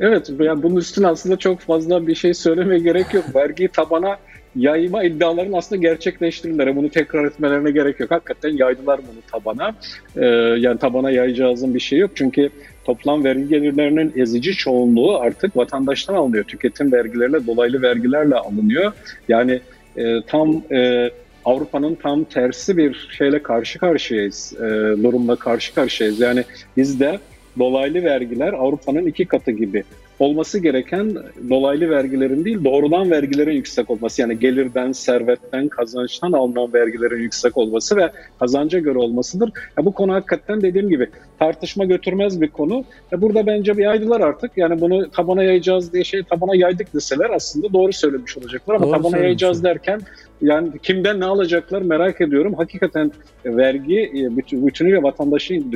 [0.00, 3.24] Evet, yani bunun üstüne aslında çok fazla bir şey söylemeye gerek yok.
[3.34, 4.18] Vergiyi tabana
[4.56, 6.76] yayma iddiaların aslında gerçekleştirirler.
[6.76, 8.10] Bunu tekrar etmelerine gerek yok.
[8.10, 9.74] Hakikaten yaydılar bunu tabana.
[10.16, 10.26] Ee,
[10.60, 12.10] yani tabana yayacağızın bir şey yok.
[12.14, 12.50] Çünkü
[12.84, 16.44] toplam vergi gelirlerinin ezici çoğunluğu artık vatandaştan alınıyor.
[16.44, 18.92] Tüketim vergilerle, dolaylı vergilerle alınıyor.
[19.28, 19.60] Yani
[19.96, 21.10] e, tam e,
[21.44, 24.52] Avrupa'nın tam tersi bir şeyle karşı karşıyayız.
[24.56, 24.60] E,
[25.02, 26.20] durumla karşı karşıyayız.
[26.20, 26.44] Yani
[26.76, 27.18] bizde
[27.58, 29.84] dolaylı vergiler Avrupa'nın iki katı gibi.
[30.20, 31.14] Olması gereken
[31.50, 34.22] dolaylı vergilerin değil doğrudan vergilerin yüksek olması.
[34.22, 39.50] Yani gelirden, servetten, kazançtan alınan vergilerin yüksek olması ve kazanca göre olmasıdır.
[39.78, 42.84] Ya bu konu hakikaten dediğim gibi tartışma götürmez bir konu.
[43.12, 44.50] Ya burada bence bir yaydılar artık.
[44.56, 48.74] Yani bunu tabana yayacağız diye şey tabana yaydık deseler aslında doğru söylemiş olacaklar.
[48.74, 50.00] Ama doğru tabana yayacağız derken
[50.42, 52.54] yani kimden ne alacaklar merak ediyorum.
[52.54, 53.12] Hakikaten
[53.44, 55.72] vergi e, bütünüyle vatandaşın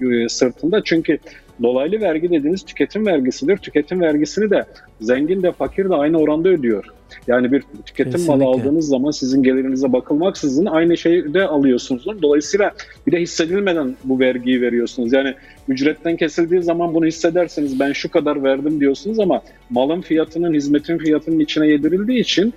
[0.00, 0.82] e, sırtında.
[0.84, 1.18] Çünkü
[1.62, 3.56] dolaylı vergi dediğiniz tüketim vergisidir.
[3.56, 4.64] Tüketim vergisini de
[5.00, 6.84] zengin de fakir de aynı oranda ödüyor.
[7.26, 8.44] Yani bir tüketim Kesinlikle.
[8.44, 12.22] malı aldığınız zaman sizin gelirinize bakılmaksızın aynı şeyi de alıyorsunuz.
[12.22, 12.72] Dolayısıyla
[13.06, 15.12] bir de hissedilmeden bu vergiyi veriyorsunuz.
[15.12, 15.34] Yani
[15.68, 21.38] ücretten kesildiği zaman bunu hissederseniz ben şu kadar verdim diyorsunuz ama malın fiyatının, hizmetin fiyatının
[21.38, 22.54] içine yedirildiği için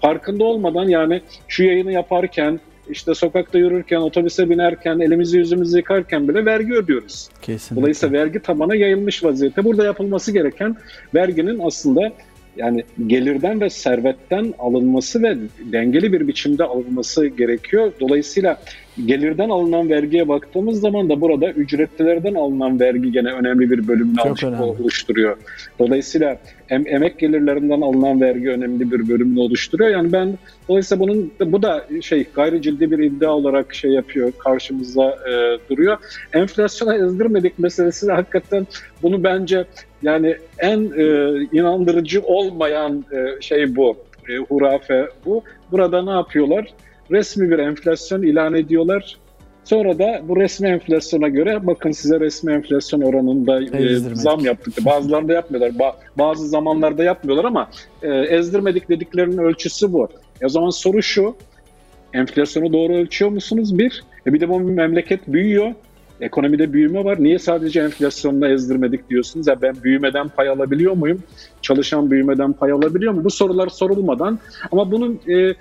[0.00, 6.44] farkında olmadan yani şu yayını yaparken işte sokakta yürürken, otobüse binerken, elimizi yüzümüzü yıkarken bile
[6.44, 7.28] vergi ödüyoruz.
[7.42, 7.82] Kesinlikle.
[7.82, 9.64] Dolayısıyla vergi tabana yayılmış vaziyette.
[9.64, 10.76] Burada yapılması gereken
[11.14, 12.12] verginin aslında
[12.56, 15.36] yani gelirden ve servetten alınması ve
[15.72, 17.92] dengeli bir biçimde alınması gerekiyor.
[18.00, 18.60] Dolayısıyla
[19.06, 24.20] gelirden alınan vergiye baktığımız zaman da burada ücretlilerden alınan vergi gene önemli bir bölümünü
[24.80, 25.36] oluşturuyor.
[25.78, 26.38] Dolayısıyla
[26.70, 29.90] em, emek gelirlerinden alınan vergi önemli bir bölümünü oluşturuyor.
[29.90, 35.10] Yani ben dolayısıyla bunun bu da şey gayri ciddi bir iddia olarak şey yapıyor karşımızda
[35.10, 35.96] e, duruyor.
[36.32, 38.66] Enflasyona ezdirmedik meselesi de hakikaten
[39.02, 39.64] bunu bence
[40.02, 41.06] yani en e,
[41.52, 43.96] inandırıcı olmayan e, şey bu.
[44.28, 45.42] E, hurafe bu.
[45.72, 46.66] Burada ne yapıyorlar?
[47.12, 49.16] Resmi bir enflasyon ilan ediyorlar.
[49.64, 54.74] Sonra da bu resmi enflasyona göre bakın size resmi enflasyon oranında e, zam yaptık.
[54.84, 55.70] Bazılarında yapmıyorlar.
[55.70, 57.70] Ba- bazı zamanlarda yapmıyorlar ama
[58.02, 60.08] e, ezdirmedik dediklerinin ölçüsü bu.
[60.40, 61.36] E, o zaman soru şu.
[62.12, 63.78] Enflasyonu doğru ölçüyor musunuz?
[63.78, 64.04] Bir.
[64.26, 65.74] E bir de bu memleket büyüyor.
[66.20, 67.22] Ekonomide büyüme var.
[67.22, 69.46] Niye sadece enflasyonla ezdirmedik diyorsunuz?
[69.46, 71.22] Ya ben büyümeden pay alabiliyor muyum?
[71.62, 73.24] Çalışan büyümeden pay alabiliyor mu?
[73.24, 74.38] Bu sorular sorulmadan
[74.72, 75.54] ama bunun e,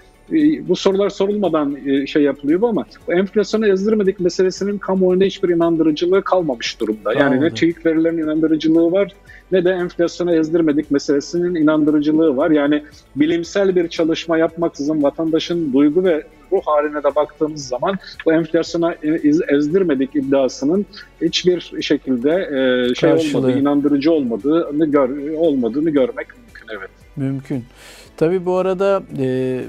[0.67, 6.23] bu sorular sorulmadan e, şey yapılıyor bu ama bu enflasyonu ezdirmedik meselesinin kamuoyunda hiçbir inandırıcılığı
[6.23, 7.13] kalmamış durumda.
[7.13, 7.43] Yani Anladım.
[7.43, 9.11] ne TÜİK verilerinin inandırıcılığı var
[9.51, 12.51] ne de enflasyonu ezdirmedik meselesinin inandırıcılığı var.
[12.51, 12.83] Yani
[13.15, 18.95] bilimsel bir çalışma yapmaksızın vatandaşın duygu ve ruh haline de baktığımız zaman bu enflasyona
[19.47, 20.85] ezdirmedik iddiasının
[21.21, 23.37] hiçbir şekilde e, şey Karşılığı.
[23.37, 26.89] olmadığı, inandırıcı olmadığını gör, olmadığını görmek mümkün evet.
[27.15, 27.63] Mümkün.
[28.21, 29.25] Tabi bu arada e,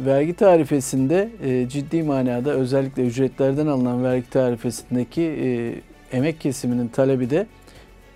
[0.07, 5.75] vergi tarifesinde e, ciddi manada özellikle ücretlerden alınan vergi tarifesindeki e,
[6.17, 7.47] emek kesiminin talebi de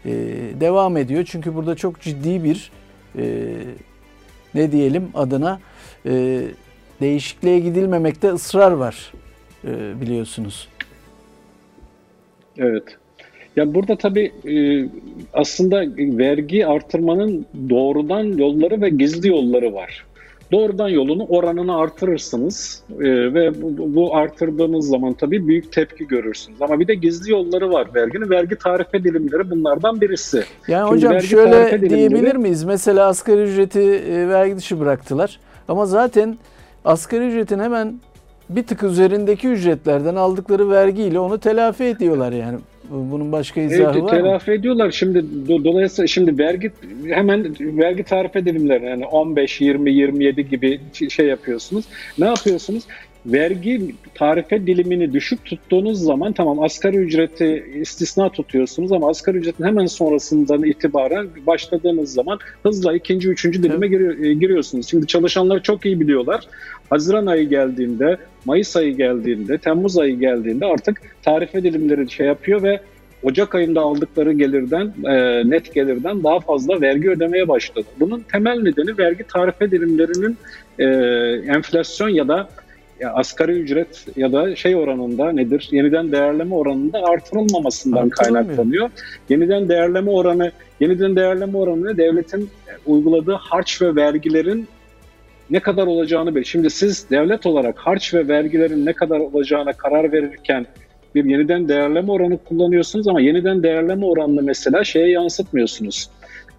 [0.05, 0.13] e,
[0.61, 1.25] devam ediyor.
[1.31, 2.71] Çünkü burada çok ciddi bir
[3.19, 3.53] e,
[4.55, 5.61] ne diyelim adına
[6.07, 6.43] e,
[7.01, 9.13] değişikliğe gidilmemekte ısrar var
[9.65, 10.69] e, biliyorsunuz.
[12.59, 12.85] Evet.
[13.57, 14.89] Ya burada tabii e,
[15.35, 20.07] aslında vergi artırmanın doğrudan yolları ve gizli yolları var.
[20.53, 26.63] Doğrudan yolunu oranını artırırsınız e, ve bu, bu artırdığınız zaman tabii büyük tepki görürsünüz.
[26.63, 28.31] Ama bir de gizli yolları var verginin.
[28.31, 30.45] Vergi tarife dilimleri bunlardan birisi.
[30.69, 32.39] Yani Şimdi hocam şöyle diyebilir dilimleri...
[32.39, 32.65] miyiz?
[32.65, 35.41] Mesela asgari ücreti e, vergi dışı bıraktılar.
[35.69, 36.39] Ama zaten
[36.85, 38.01] asgari ücretin hemen
[38.49, 42.59] bir tık üzerindeki ücretlerden aldıkları vergiyle onu telafi ediyorlar yani.
[42.91, 44.57] Bunun başka izahı evet, var telafi mı?
[44.57, 44.91] ediyorlar.
[44.91, 46.73] Şimdi do, dolayısıyla şimdi vergi
[47.09, 51.85] hemen vergi tarif edilimleri yani 15, 20, 27 gibi şey yapıyorsunuz.
[52.19, 52.85] Ne yapıyorsunuz?
[53.27, 59.87] Vergi tarife dilimini düşük tuttuğunuz zaman tamam asgari ücreti istisna tutuyorsunuz ama asgari ücretin hemen
[59.87, 64.89] sonrasından itibaren başladığınız zaman hızla ikinci, üçüncü dilime e, giriyorsunuz.
[64.91, 66.49] Şimdi çalışanlar çok iyi biliyorlar.
[66.91, 72.81] Haziran ayı geldiğinde, Mayıs ayı geldiğinde, Temmuz ayı geldiğinde artık tarife dilimleri şey yapıyor ve
[73.23, 77.87] Ocak ayında aldıkları gelirden, e, net gelirden daha fazla vergi ödemeye başladı.
[78.01, 80.37] Bunun temel nedeni vergi tarife dilimlerinin
[80.79, 80.85] e,
[81.57, 82.49] enflasyon ya da
[83.01, 85.69] ya asgari ücret ya da şey oranında nedir?
[85.73, 88.91] Yeniden değerleme oranında artırılmamasından kaynaklanıyor.
[89.29, 92.51] Yeniden değerleme oranı, yeniden değerleme oranı devletin
[92.87, 94.69] uyguladığı harç ve vergilerin
[95.51, 96.45] ne kadar olacağını bilir.
[96.45, 100.67] Şimdi siz devlet olarak harç ve vergilerin ne kadar olacağına karar verirken
[101.15, 106.09] bir yeniden değerleme oranı kullanıyorsunuz ama yeniden değerleme oranını mesela şeye yansıtmıyorsunuz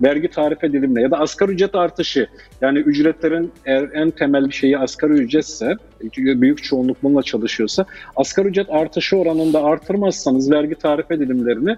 [0.01, 2.27] vergi tarife dilimine ya da asgari ücret artışı
[2.61, 5.75] yani ücretlerin eğer en temel şeyi asgari ücretse
[6.15, 11.71] büyük çoğunluk bununla çalışıyorsa asgari ücret artışı oranında artırmazsanız vergi tarife dilimlerini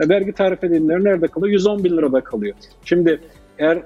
[0.00, 1.52] e, vergi tarife dilimleri nerede kalıyor?
[1.52, 2.54] 110 bin lirada kalıyor.
[2.84, 3.20] Şimdi
[3.58, 3.78] eğer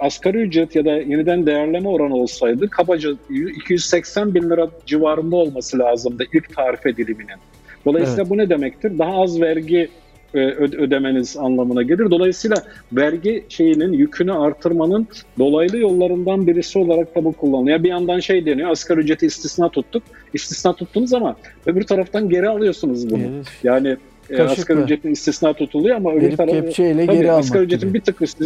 [0.00, 6.24] asgari ücret ya da yeniden değerleme oranı olsaydı kabaca 280 bin lira civarında olması lazımdı
[6.34, 7.38] ilk tarife diliminin.
[7.84, 8.30] Dolayısıyla evet.
[8.30, 8.98] bu ne demektir?
[8.98, 9.88] Daha az vergi
[10.34, 12.10] ödemeniz anlamına gelir.
[12.10, 12.56] Dolayısıyla
[12.92, 15.06] vergi şeyinin yükünü artırmanın
[15.38, 17.82] dolaylı yollarından birisi olarak da bu kullanılıyor.
[17.82, 20.02] Bir yandan şey deniyor asgari ücreti istisna tuttuk.
[20.34, 21.36] İstisna tuttunuz ama
[21.66, 23.22] öbir taraftan geri alıyorsunuz bunu.
[23.22, 23.46] Evet.
[23.62, 23.96] Yani
[24.30, 24.52] e, Kaşıkla.
[24.52, 28.44] asgari ücretin istisna tutuluyor ama öbür taraftan tabii, geri asgari ücretin bir tık üstü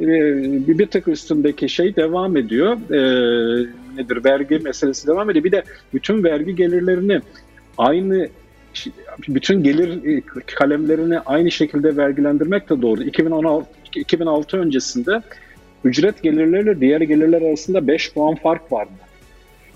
[0.00, 0.06] e,
[0.66, 2.72] bir, bir tık üstündeki şey devam ediyor.
[2.72, 3.00] E,
[3.96, 4.24] nedir?
[4.24, 5.44] Vergi meselesi devam ediyor.
[5.44, 5.62] Bir de
[5.94, 7.20] bütün vergi gelirlerini
[7.78, 8.28] aynı
[9.28, 13.02] bütün gelir e, kalemlerini aynı şekilde vergilendirmek de doğru.
[13.02, 15.22] 2016 2006 öncesinde
[15.84, 18.92] ücret gelirleriyle diğer gelirler arasında 5 puan fark vardı.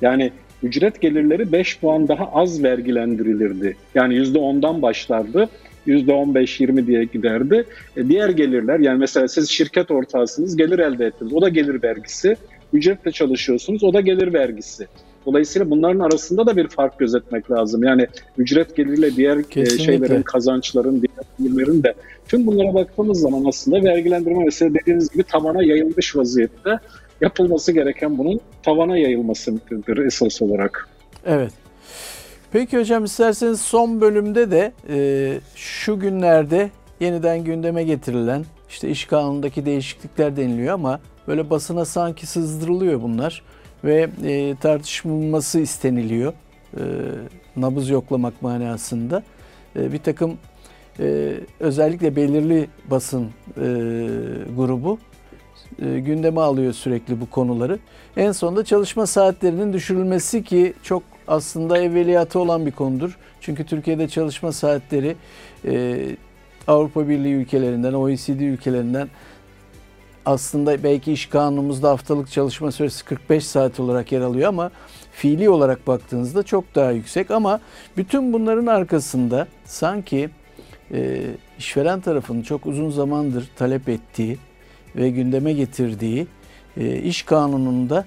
[0.03, 0.33] Yani
[0.63, 3.77] ücret gelirleri 5 puan daha az vergilendirilirdi.
[3.95, 5.49] Yani %10'dan başlardı.
[5.87, 7.65] %15-20 diye giderdi.
[7.97, 11.33] E diğer gelirler yani mesela siz şirket ortağısınız gelir elde ettiniz.
[11.33, 12.37] O da gelir vergisi.
[12.73, 14.87] Ücretle çalışıyorsunuz o da gelir vergisi.
[15.27, 17.83] Dolayısıyla bunların arasında da bir fark gözetmek lazım.
[17.83, 18.07] Yani
[18.39, 19.85] ücret geliriyle diğer e, Kesinlikle.
[19.85, 21.95] şeylerin, kazançların, diğer gelirlerin de
[22.29, 26.79] tüm bunlara baktığımız zaman aslında vergilendirme mesela dediğiniz gibi tavana yayılmış vaziyette
[27.21, 30.89] yapılması gereken bunun tavana yayılmasıdır esas olarak.
[31.27, 31.53] Evet.
[32.53, 36.71] Peki hocam isterseniz son bölümde de e, şu günlerde
[37.01, 43.43] yeniden gündeme getirilen işte iş kanunundaki değişiklikler deniliyor ama böyle basına sanki sızdırılıyor bunlar
[43.85, 46.33] ve e, tartışılması isteniliyor.
[46.77, 46.83] E,
[47.57, 49.23] nabız yoklamak manasında.
[49.77, 50.39] E, bir takım
[51.01, 53.63] e, özellikle belirli basın e,
[54.57, 54.99] grubu
[55.83, 57.79] e, gündeme alıyor sürekli bu konuları.
[58.17, 63.19] En sonunda çalışma saatlerinin düşürülmesi ki çok aslında evveliyatı olan bir konudur.
[63.41, 65.17] Çünkü Türkiye'de çalışma saatleri
[65.65, 66.07] e,
[66.67, 69.09] Avrupa Birliği ülkelerinden, OECD ülkelerinden
[70.27, 74.71] aslında belki iş kanunumuzda haftalık çalışma süresi 45 saat olarak yer alıyor ama
[75.13, 77.31] fiili olarak baktığınızda çok daha yüksek.
[77.31, 77.61] Ama
[77.97, 80.31] bütün bunların arkasında sanki
[80.93, 81.23] e,
[81.59, 84.39] işveren tarafının çok uzun zamandır talep ettiği
[84.97, 86.27] ve gündeme getirdiği
[86.77, 88.05] e, iş kanununda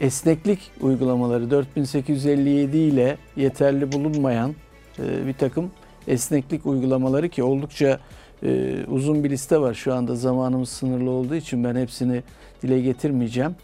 [0.00, 4.54] esneklik uygulamaları 4857 ile yeterli bulunmayan
[4.98, 5.70] e, bir takım
[6.08, 7.98] esneklik uygulamaları ki oldukça
[8.44, 9.74] e, uzun bir liste var.
[9.74, 12.22] Şu anda zamanımız sınırlı olduğu için ben hepsini
[12.62, 13.56] dile getirmeyeceğim.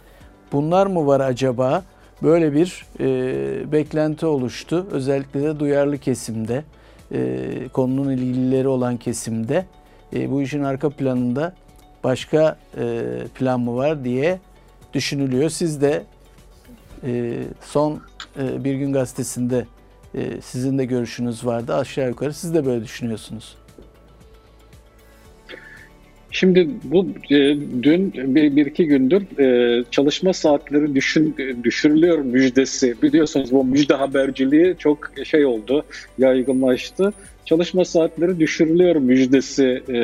[0.53, 1.83] Bunlar mı var acaba?
[2.23, 4.87] Böyle bir e, beklenti oluştu.
[4.91, 6.65] Özellikle de duyarlı kesimde,
[7.13, 9.67] e, konunun ilgilileri olan kesimde
[10.13, 11.55] e, bu işin arka planında
[12.05, 13.03] başka e,
[13.35, 14.41] plan mı var diye
[14.95, 15.51] düşünülüyor.
[15.51, 16.03] Siz de
[17.05, 18.01] e, son
[18.39, 19.67] e, Bir Gün Gazetesi'nde
[20.15, 21.75] e, sizin de görüşünüz vardı.
[21.75, 23.57] Aşağı yukarı siz de böyle düşünüyorsunuz.
[26.31, 27.37] Şimdi bu e,
[27.83, 32.95] dün bir, bir iki gündür e, çalışma saatleri düşün, düşürülüyor müjdesi.
[33.03, 35.85] Biliyorsunuz bu müjde haberciliği çok şey oldu,
[36.19, 37.13] yaygınlaştı.
[37.45, 39.97] Çalışma saatleri düşürülüyor müjdesi e,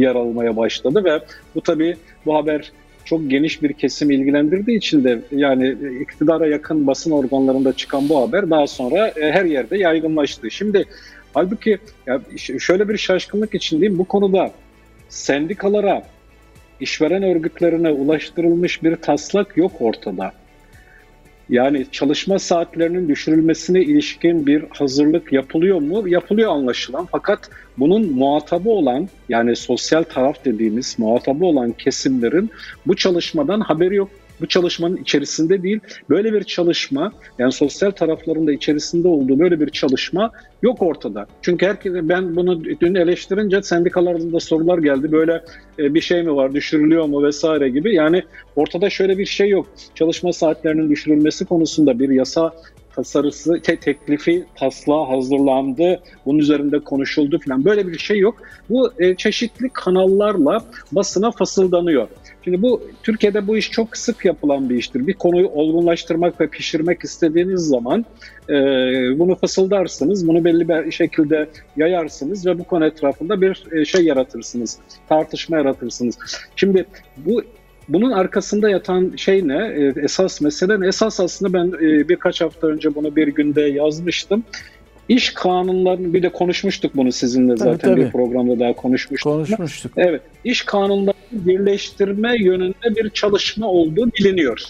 [0.00, 1.20] yer almaya başladı ve
[1.54, 2.72] bu tabii bu haber
[3.04, 8.50] çok geniş bir kesim ilgilendirdiği için de yani iktidara yakın basın organlarında çıkan bu haber
[8.50, 10.50] daha sonra e, her yerde yaygınlaştı.
[10.50, 10.84] Şimdi
[11.34, 12.20] halbuki ya
[12.58, 14.52] şöyle bir şaşkınlık içindeyim bu konuda
[15.08, 16.02] sendikalara,
[16.80, 20.32] işveren örgütlerine ulaştırılmış bir taslak yok ortada.
[21.48, 26.08] Yani çalışma saatlerinin düşürülmesine ilişkin bir hazırlık yapılıyor mu?
[26.08, 27.08] Yapılıyor anlaşılan.
[27.12, 32.50] Fakat bunun muhatabı olan yani sosyal taraf dediğimiz muhatabı olan kesimlerin
[32.86, 34.10] bu çalışmadan haberi yok
[34.40, 35.80] bu çalışmanın içerisinde değil.
[36.10, 40.30] Böyle bir çalışma yani sosyal taraflarında içerisinde olduğu böyle bir çalışma
[40.62, 41.26] yok ortada.
[41.42, 45.12] Çünkü herkes ben bunu dün eleştirince sendikalardan da sorular geldi.
[45.12, 45.44] Böyle
[45.78, 47.94] e, bir şey mi var düşürülüyor mu vesaire gibi.
[47.94, 48.22] Yani
[48.56, 49.66] ortada şöyle bir şey yok.
[49.94, 52.52] Çalışma saatlerinin düşürülmesi konusunda bir yasa
[52.98, 58.42] tasarısı, te teklifi, taslağı hazırlandı, bunun üzerinde konuşuldu falan böyle bir şey yok.
[58.70, 62.08] Bu e, çeşitli kanallarla basına fasıldanıyor.
[62.44, 65.06] Şimdi bu Türkiye'de bu iş çok sık yapılan bir iştir.
[65.06, 68.04] Bir konuyu olgunlaştırmak ve pişirmek istediğiniz zaman
[68.48, 68.54] e,
[69.18, 74.78] bunu fısıldarsınız, bunu belli bir şekilde yayarsınız ve bu konu etrafında bir e, şey yaratırsınız,
[75.08, 76.18] tartışma yaratırsınız.
[76.56, 76.84] Şimdi
[77.16, 77.42] bu
[77.88, 79.66] bunun arkasında yatan şey ne?
[79.66, 80.86] E, esas mesele ne?
[80.86, 84.44] Esas aslında ben e, birkaç hafta önce bunu bir günde yazmıştım.
[85.08, 88.06] İş kanunlarını bir de konuşmuştuk bunu sizinle zaten tabii, tabii.
[88.06, 89.32] bir programda daha konuşmuştuk.
[89.32, 89.92] Konuşmuştuk.
[89.96, 90.22] Evet.
[90.44, 94.62] İş kanunlarını birleştirme yönünde bir çalışma olduğu biliniyor.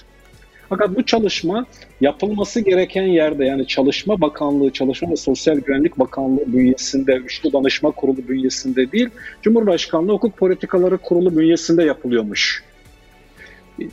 [0.69, 1.67] Fakat bu çalışma
[2.01, 8.29] yapılması gereken yerde yani Çalışma Bakanlığı, Çalışma ve Sosyal Güvenlik Bakanlığı bünyesinde, Üçlü Danışma Kurulu
[8.29, 9.09] bünyesinde değil,
[9.43, 12.63] Cumhurbaşkanlığı Hukuk Politikaları Kurulu bünyesinde yapılıyormuş.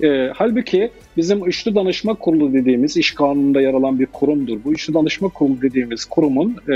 [0.03, 4.57] E, halbuki bizim Üçlü Danışma Kurulu dediğimiz iş kanununda yer alan bir kurumdur.
[4.65, 6.73] Bu Üçlü Danışma Kurulu dediğimiz kurumun e,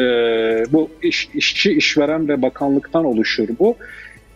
[0.71, 3.75] bu iş, işçi, işveren ve bakanlıktan oluşur bu.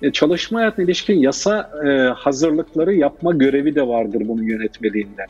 [0.01, 5.25] E, çalışma hayatına ilişkin yasa e, hazırlıkları yapma görevi de vardır bunun yönetmeliğinde.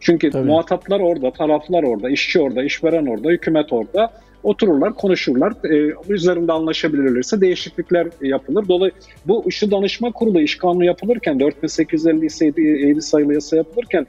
[0.00, 0.46] Çünkü Tabii.
[0.46, 4.12] muhataplar orada, taraflar orada, işçi orada, işveren orada, hükümet orada
[4.46, 5.52] otururlar, konuşurlar.
[5.64, 8.68] E, üzerinde anlaşabilirlerse değişiklikler yapılır.
[8.68, 14.06] Dolayısıyla bu işi danışma kurulu iş kanunu yapılırken 4857 sayılı yasa yapılırken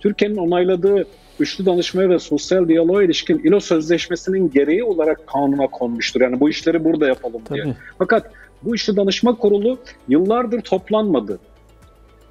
[0.00, 1.06] Türkiye'nin onayladığı
[1.40, 6.20] üçlü danışmaya ve sosyal diyaloğa ilişkin İLO Sözleşmesi'nin gereği olarak kanuna konmuştur.
[6.20, 7.62] Yani bu işleri burada yapalım diye.
[7.62, 7.74] Tabii.
[7.98, 8.30] Fakat
[8.62, 9.78] bu işli danışma kurulu
[10.08, 11.38] yıllardır toplanmadı.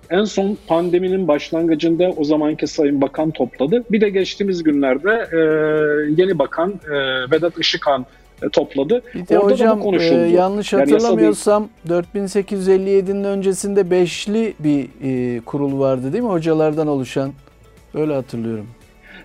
[0.10, 3.84] En son pandeminin başlangıcında o zamanki Sayın Bakan topladı.
[3.92, 5.38] Bir de geçtiğimiz günlerde e,
[6.22, 6.96] yeni bakan e,
[7.32, 8.06] Vedat Işıkhan
[8.42, 9.02] e, topladı.
[9.16, 10.20] Bir de Orada hocam da bu konuşuldu.
[10.20, 16.30] E, yanlış hatırlamıyorsam yani 4857'nin öncesinde beşli bir e, kurul vardı değil mi?
[16.30, 17.34] Hocalardan oluşan.
[17.94, 18.68] Öyle hatırlıyorum.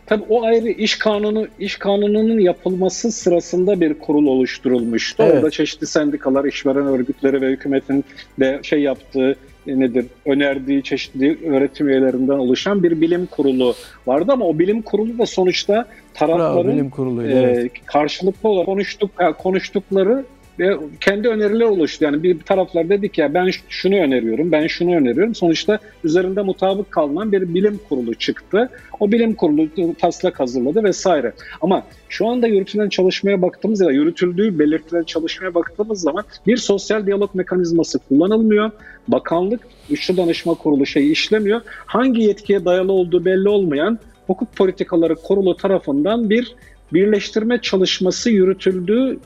[0.07, 5.23] Tabii o ayrı iş kanunu iş kanununun yapılması sırasında bir kurul oluşturulmuştu.
[5.23, 5.35] Evet.
[5.35, 8.05] Orada çeşitli sendikalar, işveren örgütleri ve hükümetin
[8.41, 9.37] de şey yaptığı e,
[9.67, 13.75] nedir önerdiği çeşitli öğretim üyelerinden oluşan bir bilim kurulu
[14.07, 17.73] vardı ama o bilim kurulu da sonuçta tarafların Bravo, bilim kurulu, e, evet.
[17.87, 20.25] karşılıklı olarak konuştuk konuştukları
[20.59, 22.05] ve kendi öneriler oluştu.
[22.05, 25.35] Yani bir taraflar dedi ki ya ben şunu öneriyorum, ben şunu öneriyorum.
[25.35, 28.71] Sonuçta üzerinde mutabık kalınan bir bilim kurulu çıktı.
[29.01, 31.33] O bilim kurulu taslak hazırladı vesaire.
[31.61, 37.35] Ama şu anda yürütülen çalışmaya baktığımız ya yürütüldüğü belirtilen çalışmaya baktığımız zaman bir sosyal diyalog
[37.35, 38.71] mekanizması kullanılmıyor.
[39.09, 41.61] Bakanlık üçlü danışma kurulu şeyi işlemiyor.
[41.87, 46.55] Hangi yetkiye dayalı olduğu belli olmayan hukuk politikaları kurulu tarafından bir
[46.93, 49.19] birleştirme çalışması yürütüldüğü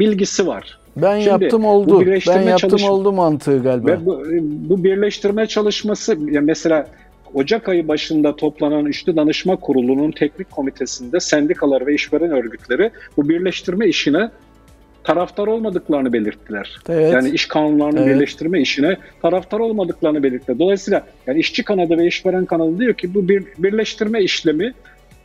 [0.00, 0.78] bilgisi var.
[0.96, 2.06] Ben Şimdi, yaptım oldu.
[2.28, 3.86] Ben yaptım çalış- oldu mantığı galiba.
[3.86, 6.86] Ve bu, bu birleştirme çalışması mesela
[7.34, 13.86] Ocak ayı başında toplanan üçlü danışma kurulunun teknik komitesinde sendikalar ve işveren örgütleri bu birleştirme
[13.86, 14.30] işine
[15.04, 16.78] taraftar olmadıklarını belirttiler.
[16.88, 17.12] Evet.
[17.12, 18.14] Yani iş kanunlarını evet.
[18.14, 20.58] birleştirme işine taraftar olmadıklarını belirttiler.
[20.58, 24.74] Dolayısıyla yani işçi kanadı ve işveren kanadı diyor ki bu bir birleştirme işlemi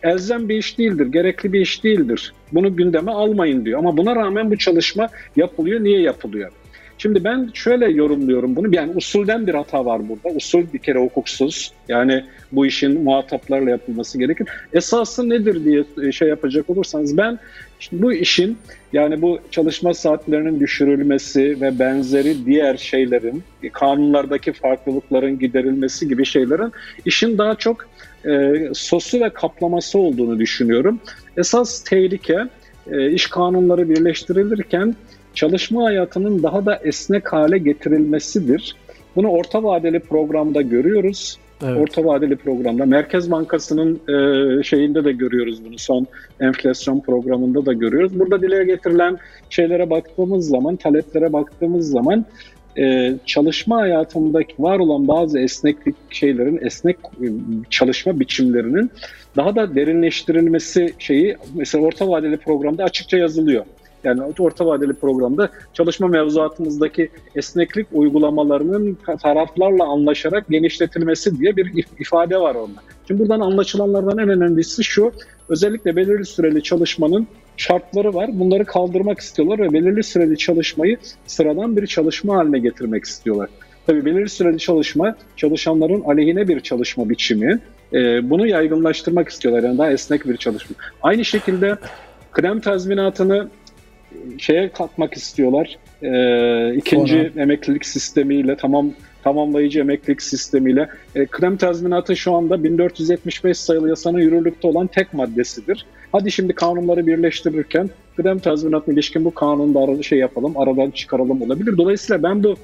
[0.03, 2.33] elzem bir iş değildir, gerekli bir iş değildir.
[2.51, 3.79] Bunu gündeme almayın diyor.
[3.79, 5.83] Ama buna rağmen bu çalışma yapılıyor.
[5.83, 6.51] Niye yapılıyor?
[6.97, 8.75] Şimdi ben şöyle yorumluyorum bunu.
[8.75, 10.35] Yani usulden bir hata var burada.
[10.35, 11.71] Usul bir kere hukuksuz.
[11.87, 14.47] Yani bu işin muhataplarla yapılması gerekir.
[14.73, 17.39] Esası nedir diye şey yapacak olursanız ben
[17.81, 18.57] şimdi bu işin
[18.93, 26.71] yani bu çalışma saatlerinin düşürülmesi ve benzeri diğer şeylerin, kanunlardaki farklılıkların giderilmesi gibi şeylerin
[27.05, 27.85] işin daha çok
[28.25, 30.99] e, sosu ve kaplaması olduğunu düşünüyorum.
[31.37, 32.37] Esas tehlike
[32.91, 34.95] e, iş kanunları birleştirilirken
[35.33, 38.75] çalışma hayatının daha da esnek hale getirilmesidir.
[39.15, 41.37] Bunu orta vadeli programda görüyoruz.
[41.63, 41.77] Evet.
[41.77, 45.77] Orta vadeli programda Merkez Bankası'nın e, şeyinde de görüyoruz bunu.
[45.77, 46.07] Son
[46.39, 48.19] enflasyon programında da görüyoruz.
[48.19, 49.17] Burada dile getirilen
[49.49, 52.25] şeylere baktığımız zaman, taleplere baktığımız zaman
[52.77, 57.27] e, çalışma hayatındaki var olan bazı esneklik şeylerin, esnek e,
[57.69, 58.91] çalışma biçimlerinin
[59.35, 63.65] daha da derinleştirilmesi şeyi mesela orta vadeli programda açıkça yazılıyor.
[64.03, 72.55] Yani orta vadeli programda çalışma mevzuatımızdaki esneklik uygulamalarının taraflarla anlaşarak genişletilmesi diye bir ifade var
[72.55, 72.79] onda.
[73.07, 75.11] Şimdi buradan anlaşılanlardan en önemlisi şu,
[75.49, 77.27] özellikle belirli süreli çalışmanın
[77.57, 78.29] şartları var.
[78.33, 80.97] Bunları kaldırmak istiyorlar ve belirli süreli çalışmayı
[81.27, 83.49] sıradan bir çalışma haline getirmek istiyorlar.
[83.87, 87.59] Tabii belirli süreli çalışma çalışanların aleyhine bir çalışma biçimi.
[87.93, 89.63] E, bunu yaygınlaştırmak istiyorlar.
[89.63, 90.75] Yani daha esnek bir çalışma.
[91.01, 91.77] Aynı şekilde
[92.31, 93.47] krem tazminatını
[94.37, 95.77] şeye katmak istiyorlar.
[96.03, 97.43] E, ikinci Sonra.
[97.43, 98.91] emeklilik sistemiyle tamam
[99.23, 100.89] tamamlayıcı emeklilik sistemiyle.
[101.15, 105.85] E, krem tazminatı şu anda 1475 sayılı yasanın yürürlükte olan tek maddesidir.
[106.11, 111.77] Hadi şimdi kanunları birleştirirken kıdem tazminatına ilişkin bu kanunu da şey yapalım, aradan çıkaralım olabilir.
[111.77, 112.55] Dolayısıyla ben bu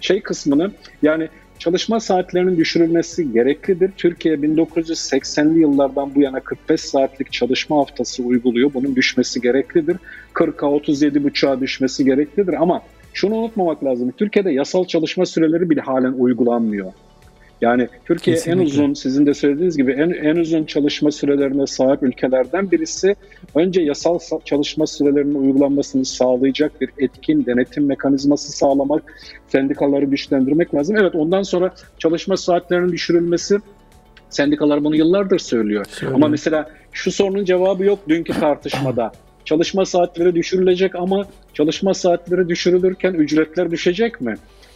[0.00, 0.70] şey kısmını
[1.02, 1.28] yani
[1.62, 3.90] çalışma saatlerinin düşürülmesi gereklidir.
[3.96, 8.74] Türkiye 1980'li yıllardan bu yana 45 saatlik çalışma haftası uyguluyor.
[8.74, 9.96] Bunun düşmesi gereklidir.
[10.34, 12.82] 40'a 37,5'a düşmesi gereklidir ama
[13.12, 14.10] şunu unutmamak lazım.
[14.10, 16.92] Türkiye'de yasal çalışma süreleri bile halen uygulanmıyor.
[17.62, 18.62] Yani Türkiye Kesinlikle.
[18.62, 23.16] en uzun sizin de söylediğiniz gibi en, en uzun çalışma sürelerine sahip ülkelerden birisi.
[23.54, 29.02] Önce yasal çalışma sürelerinin uygulanmasını sağlayacak bir etkin denetim mekanizması sağlamak,
[29.48, 30.96] sendikaları güçlendirmek lazım.
[30.96, 33.58] Evet ondan sonra çalışma saatlerinin düşürülmesi
[34.30, 35.84] sendikalar bunu yıllardır söylüyor.
[35.88, 36.16] söylüyor.
[36.16, 39.12] Ama mesela şu sorunun cevabı yok dünkü tartışmada.
[39.44, 44.34] Çalışma saatleri düşürülecek ama çalışma saatleri düşürülürken ücretler düşecek mi?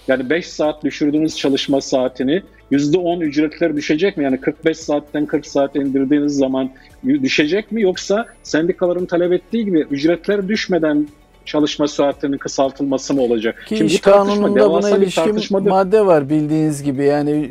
[0.09, 2.42] Yani 5 saat düşürdüğünüz çalışma saatini
[2.72, 4.24] %10 ücretler düşecek mi?
[4.24, 6.70] Yani 45 saatten 40 saat indirdiğiniz zaman
[7.04, 7.82] düşecek mi?
[7.82, 11.09] Yoksa sendikaların talep ettiği gibi ücretler düşmeden
[11.44, 13.64] çalışma saatlerinin kısaltılması mı olacak?
[13.66, 17.50] Ki Şimdi iş kanununda buna ilişkin madde var bildiğiniz gibi yani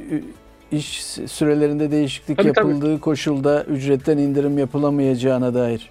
[0.72, 3.00] iş sürelerinde değişiklik tabii, yapıldığı tabii.
[3.00, 5.90] koşulda ücretten indirim yapılamayacağına dair.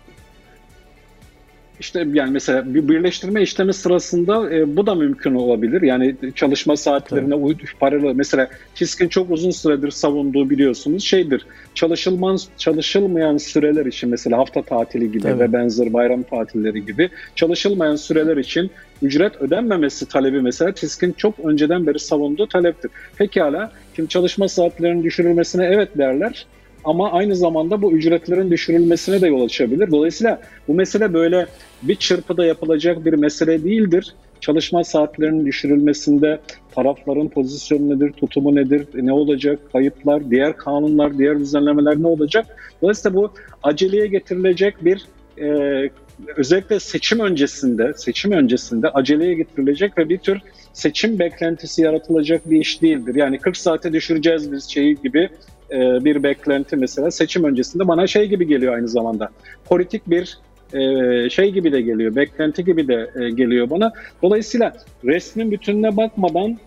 [1.81, 5.83] İşte yani mesela bir birleştirme işlemi sırasında e, bu da mümkün olabilir.
[5.83, 11.47] Yani çalışma saatlerine uydu paralı mesela Kiskin çok uzun süredir savunduğu biliyorsunuz şeydir.
[11.75, 15.41] Çalışılmaz çalışılmayan süreler için mesela hafta tatili gibi Tabii.
[15.41, 18.71] ve benzer bayram tatilleri gibi çalışılmayan süreler için
[19.03, 22.91] ücret ödenmemesi talebi mesela Tiskin çok önceden beri savunduğu taleptir.
[23.19, 26.47] Pekala şimdi çalışma saatlerinin düşürülmesine evet derler
[26.85, 29.91] ama aynı zamanda bu ücretlerin düşürülmesine de yol açabilir.
[29.91, 31.47] Dolayısıyla bu mesele böyle
[31.83, 34.15] bir çırpıda yapılacak bir mesele değildir.
[34.41, 36.41] çalışma saatlerinin düşürülmesinde
[36.75, 42.47] tarafların pozisyonu nedir, tutumu nedir, ne olacak, kayıtlar, diğer kanunlar, diğer düzenlemeler ne olacak?
[42.83, 43.31] Dolayısıyla bu
[43.63, 45.07] aceleye getirilecek bir
[45.41, 45.91] e,
[46.37, 50.39] özellikle seçim öncesinde, seçim öncesinde aceleye getirilecek ve bir tür
[50.73, 53.15] seçim beklentisi yaratılacak bir iş değildir.
[53.15, 55.29] Yani 40 saate düşüreceğiz biz şeyi gibi
[55.75, 59.29] e, bir beklenti mesela seçim öncesinde bana şey gibi geliyor aynı zamanda.
[59.65, 60.39] Politik bir
[60.73, 63.93] e, şey gibi de geliyor, beklenti gibi de e, geliyor bana.
[64.23, 64.73] Dolayısıyla
[65.05, 66.59] resmin bütününe bakmadan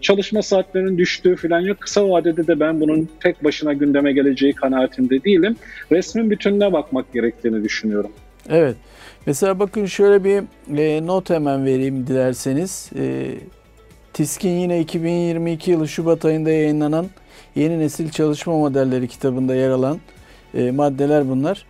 [0.00, 1.80] çalışma saatlerinin düştüğü falan yok.
[1.80, 5.56] Kısa vadede de ben bunun tek başına gündeme geleceği kanaatinde değilim.
[5.92, 8.10] Resmin bütününe bakmak gerektiğini düşünüyorum.
[8.48, 8.76] Evet.
[9.26, 10.42] Mesela bakın şöyle bir
[10.78, 12.90] e, not hemen vereyim dilerseniz.
[12.98, 13.34] E,
[14.12, 17.06] TİSK'in yine 2022 yılı Şubat ayında yayınlanan
[17.58, 19.98] Yeni Nesil Çalışma Modelleri kitabında yer alan
[20.54, 21.66] e, maddeler bunlar.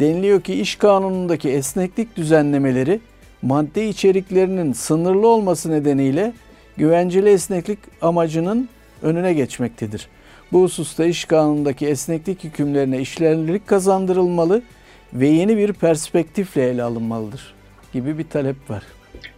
[0.00, 3.00] Deniliyor ki iş kanunundaki esneklik düzenlemeleri
[3.42, 6.32] madde içeriklerinin sınırlı olması nedeniyle
[6.76, 8.68] güvenceli esneklik amacının
[9.02, 10.08] önüne geçmektedir.
[10.52, 14.62] Bu hususta iş kanunundaki esneklik hükümlerine işlerlik kazandırılmalı
[15.14, 17.54] ve yeni bir perspektifle ele alınmalıdır
[17.92, 18.82] gibi bir talep var.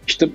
[0.07, 0.27] İşte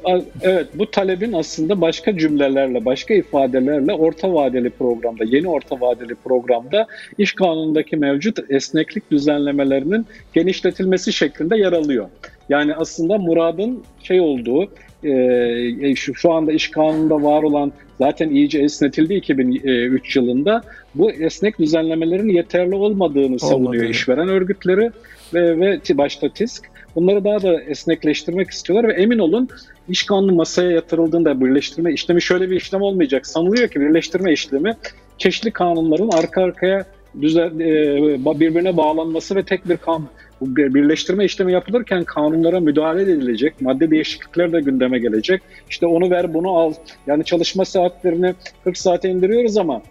[0.42, 6.86] evet bu talebin aslında başka cümlelerle, başka ifadelerle orta vadeli programda, yeni orta vadeli programda
[7.18, 12.08] iş kanunundaki mevcut esneklik düzenlemelerinin genişletilmesi şeklinde yer alıyor.
[12.48, 14.68] Yani aslında muradın şey olduğu,
[15.04, 20.62] e, şu, şu anda iş kanununda var olan zaten iyice esnetildi 2003 yılında.
[20.94, 23.90] Bu esnek düzenlemelerin yeterli olmadığını savunuyor Olmadı.
[23.90, 24.90] işveren örgütleri
[25.34, 26.70] ve, ve başta TİSK.
[26.96, 29.48] Bunları daha da esnekleştirmek istiyorlar ve emin olun
[29.88, 33.26] iş kanunu masaya yatırıldığında birleştirme işlemi şöyle bir işlem olmayacak.
[33.26, 34.76] Sanılıyor ki birleştirme işlemi
[35.18, 36.84] çeşitli kanunların arka arkaya
[37.20, 40.08] düzen, e, birbirine bağlanması ve tek bir kanun
[40.40, 45.42] birleştirme işlemi yapılırken kanunlara müdahale edilecek, madde değişiklikler de gündeme gelecek.
[45.70, 46.72] İşte onu ver, bunu al.
[47.06, 48.34] Yani çalışma saatlerini
[48.64, 49.82] 40 saate indiriyoruz ama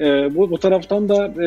[0.00, 1.40] e, bu, bu taraftan da e,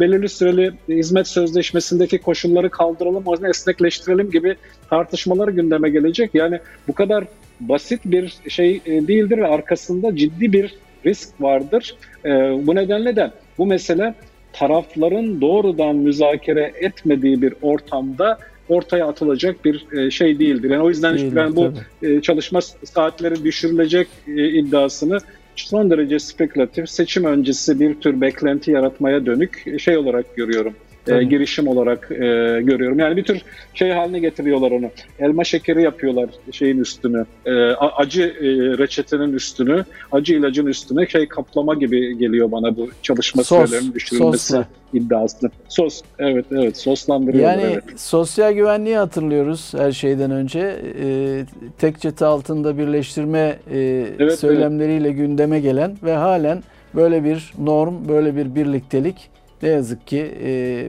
[0.00, 4.56] belirli süreli hizmet sözleşmesindeki koşulları kaldıralım, esnekleştirelim gibi
[4.90, 6.30] tartışmalar gündeme gelecek.
[6.34, 7.24] Yani bu kadar
[7.60, 10.74] basit bir şey e, değildir ve arkasında ciddi bir
[11.06, 11.96] risk vardır.
[12.24, 12.28] E,
[12.66, 14.14] bu nedenle de bu mesele
[14.52, 18.38] tarafların doğrudan müzakere etmediği bir ortamda
[18.68, 20.70] ortaya atılacak bir e, şey değildir.
[20.70, 21.72] Yani o yüzden Değil, ben bu
[22.02, 22.22] tabii.
[22.22, 25.18] çalışma saatleri düşürülecek iddiasını
[25.62, 30.74] son derece spekülatif, seçim öncesi bir tür beklenti yaratmaya dönük şey olarak görüyorum.
[31.08, 32.16] E, girişim olarak e,
[32.62, 32.98] görüyorum.
[32.98, 33.42] Yani bir tür
[33.74, 34.90] şey haline getiriyorlar onu.
[35.18, 37.26] Elma şekeri yapıyorlar şeyin üstünü.
[37.46, 38.46] E, acı e,
[38.78, 44.46] reçetenin üstünü, acı ilacın üstüne şey kaplama gibi geliyor bana bu çalışma Sos, sürelerinin düşürülmesi
[44.46, 44.66] sosla.
[44.92, 45.50] iddiası.
[45.68, 47.58] Sos, evet evet soslandırıyorlar.
[47.58, 48.00] Yani evet.
[48.00, 50.76] sosyal güvenliği hatırlıyoruz her şeyden önce.
[51.04, 51.44] E,
[51.78, 55.18] tek çatı altında birleştirme e, evet, söylemleriyle evet.
[55.18, 56.62] gündeme gelen ve halen
[56.94, 59.30] böyle bir norm, böyle bir birliktelik
[59.62, 60.32] ne yazık ki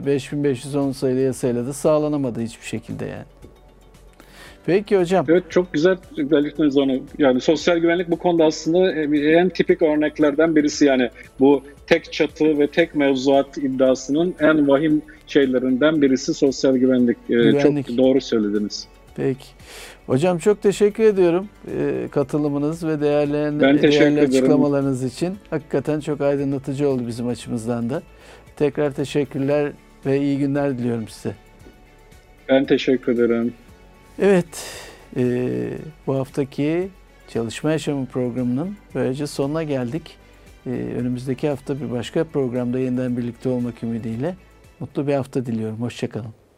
[0.06, 3.24] 5510 sayılı yasayla da sağlanamadı hiçbir şekilde yani.
[4.66, 5.26] Peki hocam.
[5.28, 6.98] Evet çok güzel belirttiniz onu.
[7.18, 11.10] Yani sosyal güvenlik bu konuda aslında en tipik örneklerden birisi yani
[11.40, 17.28] bu tek çatı ve tek mevzuat iddiasının en vahim şeylerinden birisi sosyal güvenlik.
[17.28, 17.88] güvenlik.
[17.88, 18.88] Çok doğru söylediniz.
[19.16, 19.46] Peki.
[20.06, 21.48] Hocam çok teşekkür ediyorum
[22.10, 25.36] katılımınız ve değerli, değerli açıklamalarınız için.
[25.50, 28.02] Hakikaten çok aydınlatıcı oldu bizim açımızdan da.
[28.60, 29.72] Tekrar teşekkürler
[30.06, 31.34] ve iyi günler diliyorum size.
[32.48, 33.54] Ben teşekkür ederim.
[34.18, 34.66] Evet,
[35.16, 35.22] e,
[36.06, 36.88] bu haftaki
[37.28, 40.16] Çalışma Yaşamı programının böylece sonuna geldik.
[40.66, 44.34] E, önümüzdeki hafta bir başka programda yeniden birlikte olmak ümidiyle
[44.80, 45.80] mutlu bir hafta diliyorum.
[45.80, 46.39] Hoşçakalın.